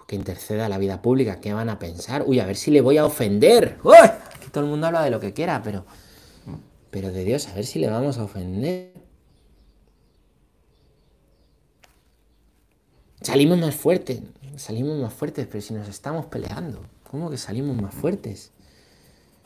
que 0.05 0.17
interceda 0.17 0.67
la 0.67 0.77
vida 0.79 1.01
pública. 1.01 1.39
¿Qué 1.39 1.53
van 1.53 1.69
a 1.69 1.79
pensar? 1.79 2.25
Uy, 2.27 2.41
a 2.41 2.45
ver 2.45 2.57
si 2.57 2.71
le 2.71 2.81
voy 2.81 2.97
a 2.97 3.05
ofender. 3.05 3.77
¡Uy! 3.85 3.95
Aquí 3.95 4.49
todo 4.51 4.65
el 4.65 4.69
mundo 4.69 4.87
habla 4.87 5.01
de 5.01 5.11
lo 5.11 5.21
que 5.21 5.31
quiera, 5.31 5.63
pero, 5.63 5.85
pero 6.91 7.09
de 7.09 7.23
Dios, 7.23 7.47
a 7.47 7.53
ver 7.53 7.65
si 7.65 7.79
le 7.79 7.89
vamos 7.89 8.17
a 8.17 8.25
ofender. 8.25 8.91
Salimos 13.21 13.59
más 13.59 13.75
fuertes, 13.75 14.19
salimos 14.57 14.99
más 14.99 15.13
fuertes, 15.13 15.47
pero 15.49 15.61
si 15.61 15.73
nos 15.73 15.87
estamos 15.87 16.25
peleando, 16.25 16.81
¿cómo 17.09 17.29
que 17.29 17.37
salimos 17.37 17.81
más 17.81 17.95
fuertes? 17.95 18.51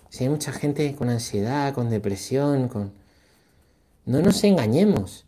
Si 0.09 0.23
hay 0.23 0.29
mucha 0.29 0.51
gente 0.51 0.95
con 0.95 1.09
ansiedad, 1.09 1.73
con 1.73 1.89
depresión, 1.89 2.67
con... 2.67 2.91
No 4.05 4.21
nos 4.21 4.43
engañemos. 4.43 5.25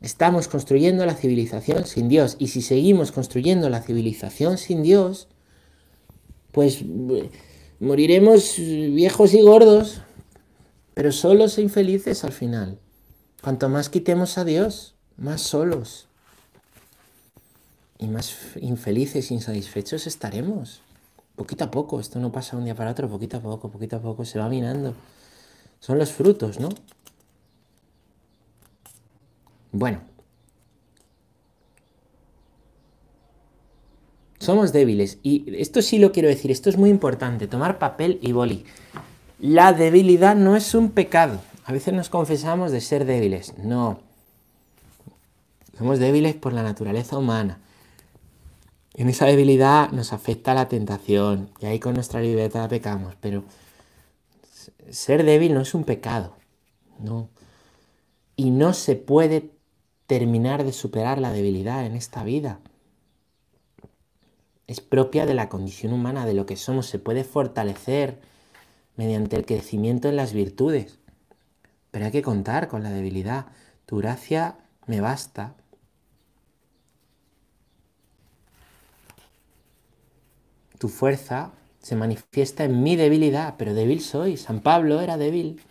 Estamos 0.00 0.48
construyendo 0.48 1.04
la 1.04 1.14
civilización 1.14 1.86
sin 1.86 2.08
Dios. 2.08 2.36
Y 2.38 2.48
si 2.48 2.62
seguimos 2.62 3.12
construyendo 3.12 3.68
la 3.68 3.82
civilización 3.82 4.56
sin 4.58 4.82
Dios, 4.82 5.28
pues 6.52 6.82
moriremos 7.80 8.54
viejos 8.58 9.34
y 9.34 9.42
gordos, 9.42 10.00
pero 10.94 11.12
solos 11.12 11.58
e 11.58 11.62
infelices 11.62 12.24
al 12.24 12.32
final. 12.32 12.78
Cuanto 13.42 13.68
más 13.68 13.90
quitemos 13.90 14.38
a 14.38 14.44
Dios, 14.44 14.94
más 15.18 15.42
solos 15.42 16.06
y 17.98 18.06
más 18.06 18.34
infelices, 18.60 19.30
insatisfechos 19.30 20.06
estaremos 20.06 20.83
poquito 21.36 21.64
a 21.64 21.70
poco, 21.70 22.00
esto 22.00 22.18
no 22.18 22.32
pasa 22.32 22.56
un 22.56 22.64
día 22.64 22.74
para 22.74 22.90
otro, 22.90 23.08
poquito 23.08 23.38
a 23.38 23.40
poco, 23.40 23.70
poquito 23.70 23.96
a 23.96 24.00
poco, 24.00 24.24
se 24.24 24.38
va 24.38 24.48
minando. 24.48 24.94
Son 25.80 25.98
los 25.98 26.12
frutos, 26.12 26.60
¿no? 26.60 26.68
Bueno. 29.72 30.00
Somos 34.38 34.72
débiles. 34.72 35.18
Y 35.22 35.56
esto 35.60 35.82
sí 35.82 35.98
lo 35.98 36.12
quiero 36.12 36.28
decir, 36.28 36.50
esto 36.50 36.68
es 36.68 36.76
muy 36.76 36.90
importante, 36.90 37.46
tomar 37.46 37.78
papel 37.78 38.18
y 38.22 38.32
boli. 38.32 38.64
La 39.40 39.72
debilidad 39.72 40.36
no 40.36 40.56
es 40.56 40.74
un 40.74 40.90
pecado. 40.90 41.40
A 41.64 41.72
veces 41.72 41.94
nos 41.94 42.10
confesamos 42.10 42.70
de 42.70 42.80
ser 42.80 43.04
débiles. 43.04 43.56
No. 43.58 44.00
Somos 45.78 45.98
débiles 45.98 46.34
por 46.34 46.52
la 46.52 46.62
naturaleza 46.62 47.18
humana. 47.18 47.58
En 48.94 49.08
esa 49.08 49.26
debilidad 49.26 49.90
nos 49.90 50.12
afecta 50.12 50.54
la 50.54 50.68
tentación 50.68 51.50
y 51.60 51.66
ahí 51.66 51.80
con 51.80 51.94
nuestra 51.94 52.20
libertad 52.20 52.68
pecamos, 52.68 53.16
pero 53.20 53.42
ser 54.90 55.24
débil 55.24 55.52
no 55.52 55.62
es 55.62 55.74
un 55.74 55.82
pecado, 55.82 56.36
no. 57.00 57.28
Y 58.36 58.50
no 58.50 58.72
se 58.72 58.94
puede 58.94 59.50
terminar 60.06 60.64
de 60.64 60.72
superar 60.72 61.18
la 61.18 61.32
debilidad 61.32 61.84
en 61.84 61.96
esta 61.96 62.22
vida. 62.22 62.60
Es 64.68 64.80
propia 64.80 65.26
de 65.26 65.34
la 65.34 65.48
condición 65.48 65.92
humana, 65.92 66.24
de 66.24 66.34
lo 66.34 66.46
que 66.46 66.56
somos, 66.56 66.86
se 66.86 67.00
puede 67.00 67.24
fortalecer 67.24 68.20
mediante 68.96 69.34
el 69.36 69.44
crecimiento 69.44 70.08
en 70.08 70.16
las 70.16 70.32
virtudes. 70.32 70.98
Pero 71.90 72.06
hay 72.06 72.12
que 72.12 72.22
contar 72.22 72.68
con 72.68 72.82
la 72.82 72.90
debilidad. 72.90 73.46
Tu 73.86 73.98
gracia 73.98 74.56
me 74.86 75.00
basta, 75.00 75.54
tu 80.84 80.90
fuerza 80.90 81.50
se 81.80 81.96
manifiesta 81.96 82.64
en 82.64 82.82
mi 82.82 82.94
debilidad, 82.94 83.54
pero 83.56 83.72
débil 83.72 84.02
soy. 84.02 84.36
San 84.36 84.60
Pablo 84.60 85.00
era 85.00 85.16
débil, 85.16 85.62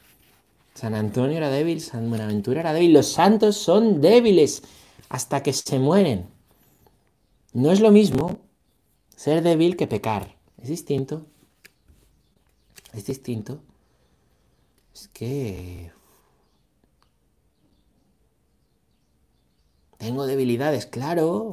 San 0.73 0.95
Antonio 0.95 1.37
era 1.37 1.51
débil, 1.51 1.81
San 1.81 2.09
Buenaventura 2.09 2.61
era 2.61 2.73
débil. 2.73 2.93
Los 2.93 3.09
santos 3.09 3.57
son 3.57 4.01
débiles 4.01 4.63
hasta 5.09 5.43
que 5.43 5.53
se 5.53 5.77
mueren. 5.77 6.25
No 7.53 7.71
es 7.71 7.79
lo 7.79 7.91
mismo 7.91 8.39
ser 9.15 9.43
débil 9.43 9.77
que 9.77 9.85
pecar. 9.85 10.35
Es 10.59 10.69
distinto. 10.69 11.27
Es 12.91 13.05
distinto. 13.05 13.59
Es 14.95 15.09
que... 15.09 15.91
Tengo 19.99 20.25
debilidades, 20.25 20.87
claro. 20.87 21.51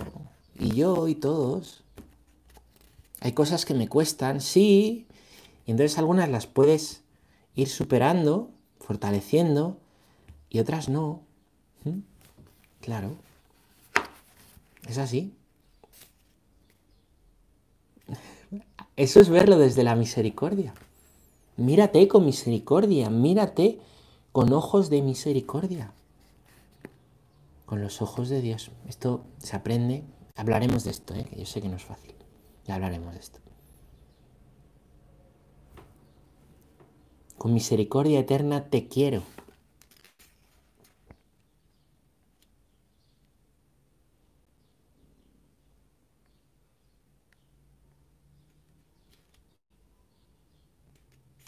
Y 0.58 0.76
yo 0.76 1.08
y 1.08 1.14
todos. 1.14 1.84
Hay 3.20 3.33
cosas 3.33 3.64
que 3.64 3.74
me 3.74 3.88
cuestan, 3.88 4.40
sí, 4.40 5.06
y 5.66 5.70
entonces 5.70 5.98
algunas 5.98 6.28
las 6.28 6.46
puedes 6.46 7.02
ir 7.54 7.68
superando, 7.68 8.50
fortaleciendo, 8.78 9.78
y 10.48 10.59
otras 10.59 10.88
no. 10.88 11.22
¿Mm? 11.85 12.00
Claro. 12.80 13.16
Es 14.88 14.98
así. 14.98 15.35
Eso 18.96 19.20
es 19.20 19.28
verlo 19.28 19.59
desde 19.59 19.85
la 19.85 19.94
misericordia. 19.94 20.74
Mírate 21.56 22.09
con 22.09 22.24
misericordia, 22.24 23.11
mírate 23.11 23.78
con 24.33 24.52
ojos 24.52 24.88
de 24.88 25.02
misericordia. 25.02 25.92
Con 27.66 27.83
los 27.83 28.00
ojos 28.02 28.28
de 28.30 28.40
Dios. 28.40 28.70
Esto 28.88 29.24
se 29.38 29.56
aprende, 29.56 30.02
hablaremos 30.37 30.85
de 30.85 30.90
esto, 30.90 31.14
¿eh? 31.14 31.24
que 31.24 31.37
yo 31.37 31.46
sé 31.46 31.61
que 31.61 31.68
no 31.68 31.76
es 31.76 31.85
fácil. 31.85 32.19
Ya 32.66 32.74
hablaremos 32.74 33.14
de 33.14 33.20
esto. 33.20 33.40
Con 37.38 37.54
misericordia 37.54 38.20
eterna 38.20 38.68
te 38.68 38.86
quiero. 38.86 39.22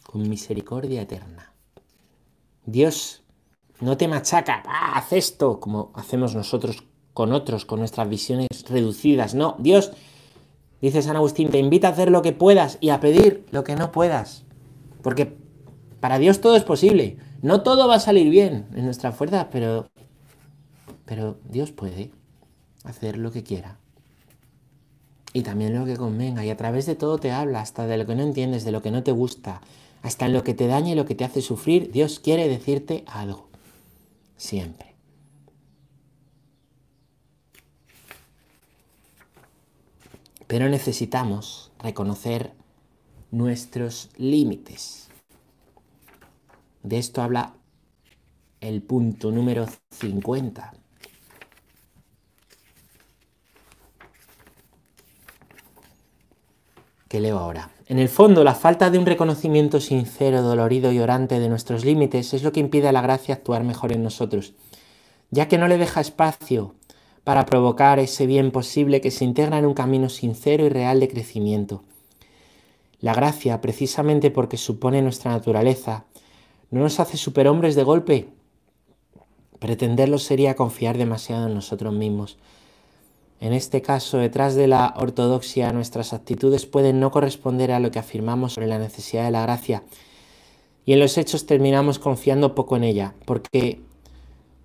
Con 0.03 0.29
misericordia 0.29 1.03
eterna. 1.03 1.53
Dios 2.65 3.23
no 3.81 3.97
te 3.97 4.09
machaca, 4.09 4.63
¡Ah, 4.67 4.97
haz 4.97 5.13
esto, 5.13 5.61
como 5.61 5.91
hacemos 5.95 6.35
nosotros 6.35 6.85
con 7.13 7.33
otros, 7.33 7.65
con 7.67 7.81
nuestras 7.81 8.09
visiones 8.09 8.49
reducidas. 8.69 9.35
No, 9.35 9.57
Dios 9.59 9.93
dice 10.83 11.01
San 11.01 11.17
Agustín, 11.17 11.49
te 11.51 11.59
invita 11.59 11.89
a 11.89 11.93
hacer 11.93 12.11
lo 12.11 12.21
que 12.21 12.33
puedas 12.33 12.77
y 12.81 12.91
a 12.91 13.01
pedir 13.01 13.47
lo 13.51 13.65
que 13.65 13.77
no 13.77 13.93
puedas. 13.93 14.45
Porque 15.03 15.37
para 16.01 16.19
Dios 16.19 16.41
todo 16.41 16.57
es 16.57 16.65
posible. 16.65 17.17
No 17.41 17.63
todo 17.63 17.89
va 17.89 17.95
a 17.95 18.01
salir 18.01 18.29
bien 18.29 18.67
en 18.75 18.85
nuestra 18.85 19.13
fuerza, 19.13 19.49
pero, 19.51 19.89
pero 21.05 21.39
Dios 21.49 21.73
puede 21.73 22.11
hacer 22.85 23.17
lo 23.17 23.33
que 23.33 23.43
quiera. 23.43 23.79
Y 25.33 25.43
también 25.43 25.79
lo 25.79 25.87
que 25.87 25.97
convenga. 25.97 26.45
Y 26.45 26.51
a 26.51 26.57
través 26.57 26.87
de 26.87 26.95
todo 26.95 27.19
te 27.19 27.31
habla, 27.31 27.61
hasta 27.61 27.87
de 27.87 27.97
lo 27.97 28.07
que 28.07 28.15
no 28.15 28.23
entiendes, 28.23 28.65
de 28.65 28.73
lo 28.73 28.83
que 28.83 28.91
no 28.91 29.03
te 29.03 29.13
gusta, 29.13 29.61
hasta 30.03 30.27
en 30.27 30.35
lo 30.35 30.45
que 30.45 30.55
te 30.55 30.67
daña 30.67 30.93
y 30.93 30.95
lo 30.95 31.07
que 31.07 31.15
te 31.15 31.25
hace 31.25 31.41
sufrir. 31.41 31.91
Dios 31.91 32.21
quiere 32.21 32.49
decirte 32.49 33.05
algo. 33.07 33.49
Siempre. 34.37 34.92
Pero 40.53 40.69
necesitamos 40.69 41.73
reconocer 41.79 42.53
nuestros 43.31 44.11
límites. 44.19 45.09
De 46.83 46.99
esto 46.99 47.23
habla 47.23 47.55
el 48.61 48.83
punto 48.83 49.31
número 49.31 49.65
50. 49.93 50.75
Que 57.09 57.19
leo 57.19 57.39
ahora. 57.39 57.71
En 57.87 57.99
el 57.99 58.11
fondo, 58.11 58.45
la 58.45 58.55
falta 58.55 58.91
de 58.91 58.99
un 58.99 59.07
reconocimiento 59.07 59.81
sincero, 59.81 60.43
dolorido 60.43 60.93
y 60.93 60.99
orante 60.99 61.41
de 61.41 61.49
nuestros 61.49 61.87
límites 61.87 62.35
es 62.35 62.43
lo 62.43 62.53
que 62.53 62.61
impide 62.61 62.89
a 62.89 62.93
la 62.93 63.01
gracia 63.01 63.37
actuar 63.37 63.65
mejor 63.65 63.91
en 63.91 64.03
nosotros, 64.03 64.53
ya 65.31 65.49
que 65.49 65.57
no 65.57 65.67
le 65.67 65.79
deja 65.79 66.03
espacio 66.03 66.75
para 67.25 67.47
provocar 67.47 67.99
ese 67.99 68.27
bien 68.27 68.51
posible 68.51 69.01
que 69.01 69.11
se 69.11 69.25
integra 69.25 69.59
en 69.59 69.67
un 69.67 69.75
camino 69.75 70.09
sincero 70.09 70.67
y 70.67 70.69
real 70.69 71.01
de 71.01 71.09
crecimiento. 71.09 71.83
La 73.01 73.15
gracia, 73.15 73.61
precisamente 73.61 74.31
porque 74.31 74.57
supone 74.57 75.03
nuestra 75.03 75.33
naturaleza, 75.33 76.05
no 76.71 76.81
nos 76.81 77.01
hace 77.01 77.17
superhombres 77.17 77.75
de 77.75 77.83
golpe. 77.83 78.29
Pretenderlo 79.59 80.19
sería 80.19 80.57
confiar 80.57 80.99
demasiado 80.99 81.47
en 81.47 81.55
nosotros 81.55 81.93
mismos. 81.93 82.39
En 83.41 83.53
este 83.53 83.83
caso, 83.83 84.19
detrás 84.19 84.55
de 84.55 84.69
la 84.69 84.95
ortodoxia, 84.97 85.73
nuestras 85.73 86.13
actitudes 86.13 86.65
pueden 86.65 87.01
no 87.01 87.11
corresponder 87.11 87.73
a 87.73 87.81
lo 87.81 87.91
que 87.91 87.99
afirmamos 87.99 88.55
sobre 88.55 88.69
la 88.69 88.79
necesidad 88.79 89.25
de 89.25 89.33
la 89.33 89.43
gracia, 89.43 89.83
y 90.85 90.93
en 90.93 91.01
los 91.01 91.19
hechos 91.19 91.47
terminamos 91.47 91.99
confiando 91.99 92.55
poco 92.55 92.77
en 92.77 92.85
ella, 92.85 93.15
porque 93.25 93.81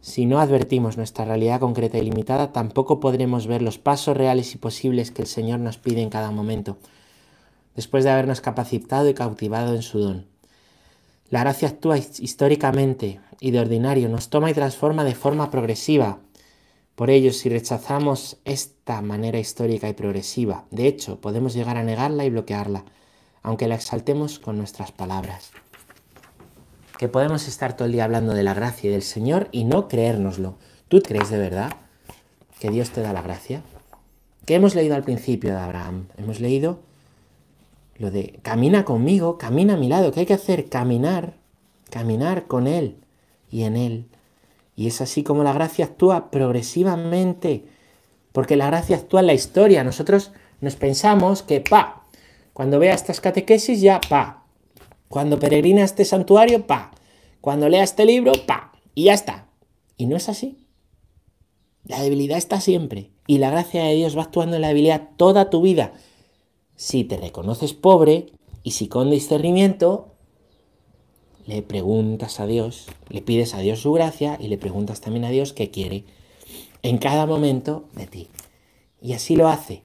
si 0.01 0.25
no 0.25 0.39
advertimos 0.39 0.97
nuestra 0.97 1.25
realidad 1.25 1.59
concreta 1.59 1.97
y 1.97 2.03
limitada, 2.03 2.53
tampoco 2.53 2.99
podremos 2.99 3.47
ver 3.47 3.61
los 3.61 3.77
pasos 3.77 4.15
reales 4.15 4.53
y 4.53 4.57
posibles 4.57 5.11
que 5.11 5.21
el 5.21 5.27
Señor 5.27 5.59
nos 5.59 5.77
pide 5.77 6.01
en 6.01 6.09
cada 6.09 6.31
momento, 6.31 6.77
después 7.75 8.03
de 8.03 8.11
habernos 8.11 8.41
capacitado 8.41 9.09
y 9.09 9.13
cautivado 9.13 9.75
en 9.75 9.81
su 9.81 9.99
don. 9.99 10.25
La 11.29 11.41
gracia 11.41 11.67
actúa 11.67 11.97
históricamente 11.97 13.19
y 13.39 13.51
de 13.51 13.59
ordinario, 13.59 14.07
nos 14.07 14.29
toma 14.29 14.49
y 14.49 14.53
transforma 14.53 15.03
de 15.03 15.15
forma 15.15 15.51
progresiva. 15.51 16.19
Por 16.95 17.09
ello, 17.09 17.33
si 17.33 17.49
rechazamos 17.49 18.37
esta 18.45 19.01
manera 19.01 19.37
histórica 19.37 19.89
y 19.89 19.93
progresiva, 19.93 20.65
de 20.71 20.87
hecho, 20.87 21.19
podemos 21.19 21.53
llegar 21.53 21.77
a 21.77 21.83
negarla 21.83 22.23
y 22.23 22.29
bloquearla, 22.29 22.85
aunque 23.43 23.67
la 23.67 23.75
exaltemos 23.75 24.39
con 24.39 24.57
nuestras 24.57 24.91
palabras 24.91 25.51
que 26.97 27.07
podemos 27.07 27.47
estar 27.47 27.75
todo 27.75 27.85
el 27.85 27.91
día 27.91 28.03
hablando 28.03 28.33
de 28.33 28.43
la 28.43 28.53
gracia 28.53 28.89
y 28.89 28.93
del 28.93 29.03
Señor 29.03 29.47
y 29.51 29.63
no 29.63 29.87
creérnoslo. 29.87 30.55
¿Tú 30.87 31.01
crees 31.01 31.29
de 31.29 31.37
verdad 31.37 31.73
que 32.59 32.69
Dios 32.69 32.89
te 32.89 33.01
da 33.01 33.13
la 33.13 33.21
gracia? 33.21 33.61
¿Qué 34.45 34.55
hemos 34.55 34.75
leído 34.75 34.95
al 34.95 35.03
principio 35.03 35.51
de 35.51 35.59
Abraham? 35.59 36.07
Hemos 36.17 36.39
leído 36.39 36.79
lo 37.97 38.11
de 38.11 38.39
camina 38.41 38.85
conmigo, 38.85 39.37
camina 39.37 39.75
a 39.75 39.77
mi 39.77 39.89
lado. 39.89 40.11
¿Qué 40.11 40.21
hay 40.21 40.25
que 40.25 40.33
hacer? 40.33 40.69
Caminar, 40.69 41.33
caminar 41.89 42.47
con 42.47 42.67
Él 42.67 42.97
y 43.51 43.63
en 43.63 43.75
Él. 43.75 44.05
Y 44.75 44.87
es 44.87 45.01
así 45.01 45.23
como 45.23 45.43
la 45.43 45.53
gracia 45.53 45.85
actúa 45.85 46.29
progresivamente, 46.31 47.65
porque 48.31 48.55
la 48.55 48.67
gracia 48.67 48.97
actúa 48.97 49.21
en 49.21 49.27
la 49.27 49.33
historia. 49.33 49.83
Nosotros 49.83 50.31
nos 50.61 50.75
pensamos 50.75 51.41
que, 51.41 51.61
pa, 51.61 52.03
cuando 52.53 52.79
vea 52.79 52.93
estas 52.93 53.19
catequesis 53.19 53.81
ya, 53.81 53.99
pa, 53.99 54.36
cuando 55.09 55.39
peregrina 55.39 55.83
este 55.83 56.05
santuario, 56.05 56.67
pa. 56.67 56.91
Cuando 57.41 57.69
lea 57.69 57.83
este 57.83 58.05
libro, 58.05 58.33
pa. 58.45 58.73
Y 58.93 59.05
ya 59.05 59.13
está. 59.13 59.47
Y 59.97 60.05
no 60.05 60.15
es 60.15 60.29
así. 60.29 60.57
La 61.85 62.01
debilidad 62.01 62.37
está 62.37 62.59
siempre. 62.59 63.11
Y 63.25 63.37
la 63.37 63.49
gracia 63.49 63.83
de 63.83 63.95
Dios 63.95 64.17
va 64.17 64.23
actuando 64.23 64.55
en 64.55 64.61
la 64.61 64.69
debilidad 64.69 65.09
toda 65.15 65.49
tu 65.49 65.61
vida. 65.61 65.93
Si 66.75 67.03
te 67.03 67.17
reconoces 67.17 67.73
pobre 67.73 68.27
y 68.63 68.71
si 68.71 68.87
con 68.87 69.09
discernimiento, 69.09 70.13
le 71.45 71.61
preguntas 71.61 72.39
a 72.39 72.45
Dios, 72.45 72.87
le 73.09 73.21
pides 73.21 73.53
a 73.53 73.59
Dios 73.59 73.79
su 73.79 73.93
gracia 73.93 74.37
y 74.39 74.49
le 74.49 74.57
preguntas 74.57 74.99
también 74.99 75.23
a 75.23 75.29
Dios 75.29 75.53
qué 75.53 75.71
quiere 75.71 76.03
en 76.83 76.97
cada 76.97 77.25
momento 77.25 77.85
de 77.93 78.07
ti. 78.07 78.27
Y 79.01 79.13
así 79.13 79.35
lo 79.35 79.47
hace. 79.47 79.83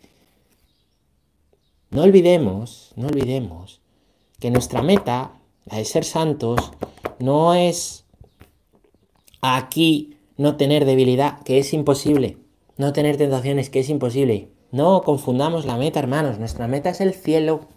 No 1.90 2.02
olvidemos, 2.02 2.90
no 2.96 3.06
olvidemos 3.06 3.81
que 4.42 4.50
nuestra 4.50 4.82
meta, 4.82 5.40
la 5.66 5.76
de 5.76 5.84
ser 5.84 6.04
santos, 6.04 6.72
no 7.20 7.54
es 7.54 8.06
aquí 9.40 10.16
no 10.36 10.56
tener 10.56 10.84
debilidad, 10.84 11.40
que 11.44 11.60
es 11.60 11.72
imposible, 11.72 12.38
no 12.76 12.92
tener 12.92 13.16
tentaciones, 13.16 13.70
que 13.70 13.78
es 13.78 13.88
imposible. 13.88 14.48
No 14.72 15.02
confundamos 15.02 15.64
la 15.64 15.76
meta, 15.76 16.00
hermanos, 16.00 16.40
nuestra 16.40 16.66
meta 16.66 16.90
es 16.90 17.00
el 17.00 17.14
cielo. 17.14 17.68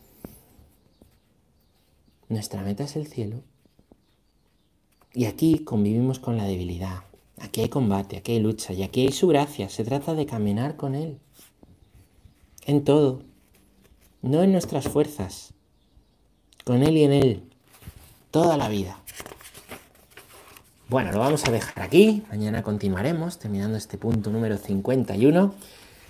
Nuestra 2.29 2.63
meta 2.63 2.85
es 2.85 2.95
el 2.95 3.05
cielo. 3.05 3.43
Y 5.13 5.25
aquí 5.25 5.59
convivimos 5.59 6.17
con 6.17 6.35
la 6.35 6.45
debilidad. 6.45 7.03
Aquí 7.41 7.61
hay 7.61 7.69
combate, 7.69 8.17
aquí 8.17 8.31
hay 8.31 8.39
lucha 8.39 8.73
y 8.73 8.81
aquí 8.81 9.01
hay 9.01 9.11
su 9.11 9.27
gracia. 9.27 9.69
Se 9.69 9.83
trata 9.83 10.15
de 10.15 10.25
caminar 10.25 10.77
con 10.77 10.95
Él. 10.95 11.19
En 12.65 12.83
todo. 12.83 13.21
No 14.23 14.41
en 14.41 14.51
nuestras 14.51 14.87
fuerzas 14.87 15.54
con 16.65 16.81
Él 16.81 16.97
y 16.97 17.03
en 17.03 17.13
Él, 17.13 17.43
toda 18.31 18.57
la 18.57 18.67
vida. 18.67 18.97
Bueno, 20.89 21.11
lo 21.11 21.19
vamos 21.19 21.47
a 21.47 21.51
dejar 21.51 21.83
aquí. 21.83 22.23
Mañana 22.29 22.63
continuaremos 22.63 23.37
terminando 23.37 23.77
este 23.77 23.97
punto 23.97 24.31
número 24.31 24.57
51. 24.57 25.53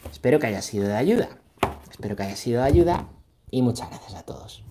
Espero 0.10 0.39
que 0.39 0.48
haya 0.48 0.62
sido 0.62 0.88
de 0.88 0.96
ayuda. 0.96 1.30
Espero 1.91 2.15
que 2.15 2.24
haya 2.24 2.36
sido 2.38 2.62
de 2.62 2.68
ayuda 2.68 3.08
y 3.52 3.62
muchas 3.62 3.89
gracias 3.89 4.15
a 4.15 4.24
todos. 4.24 4.63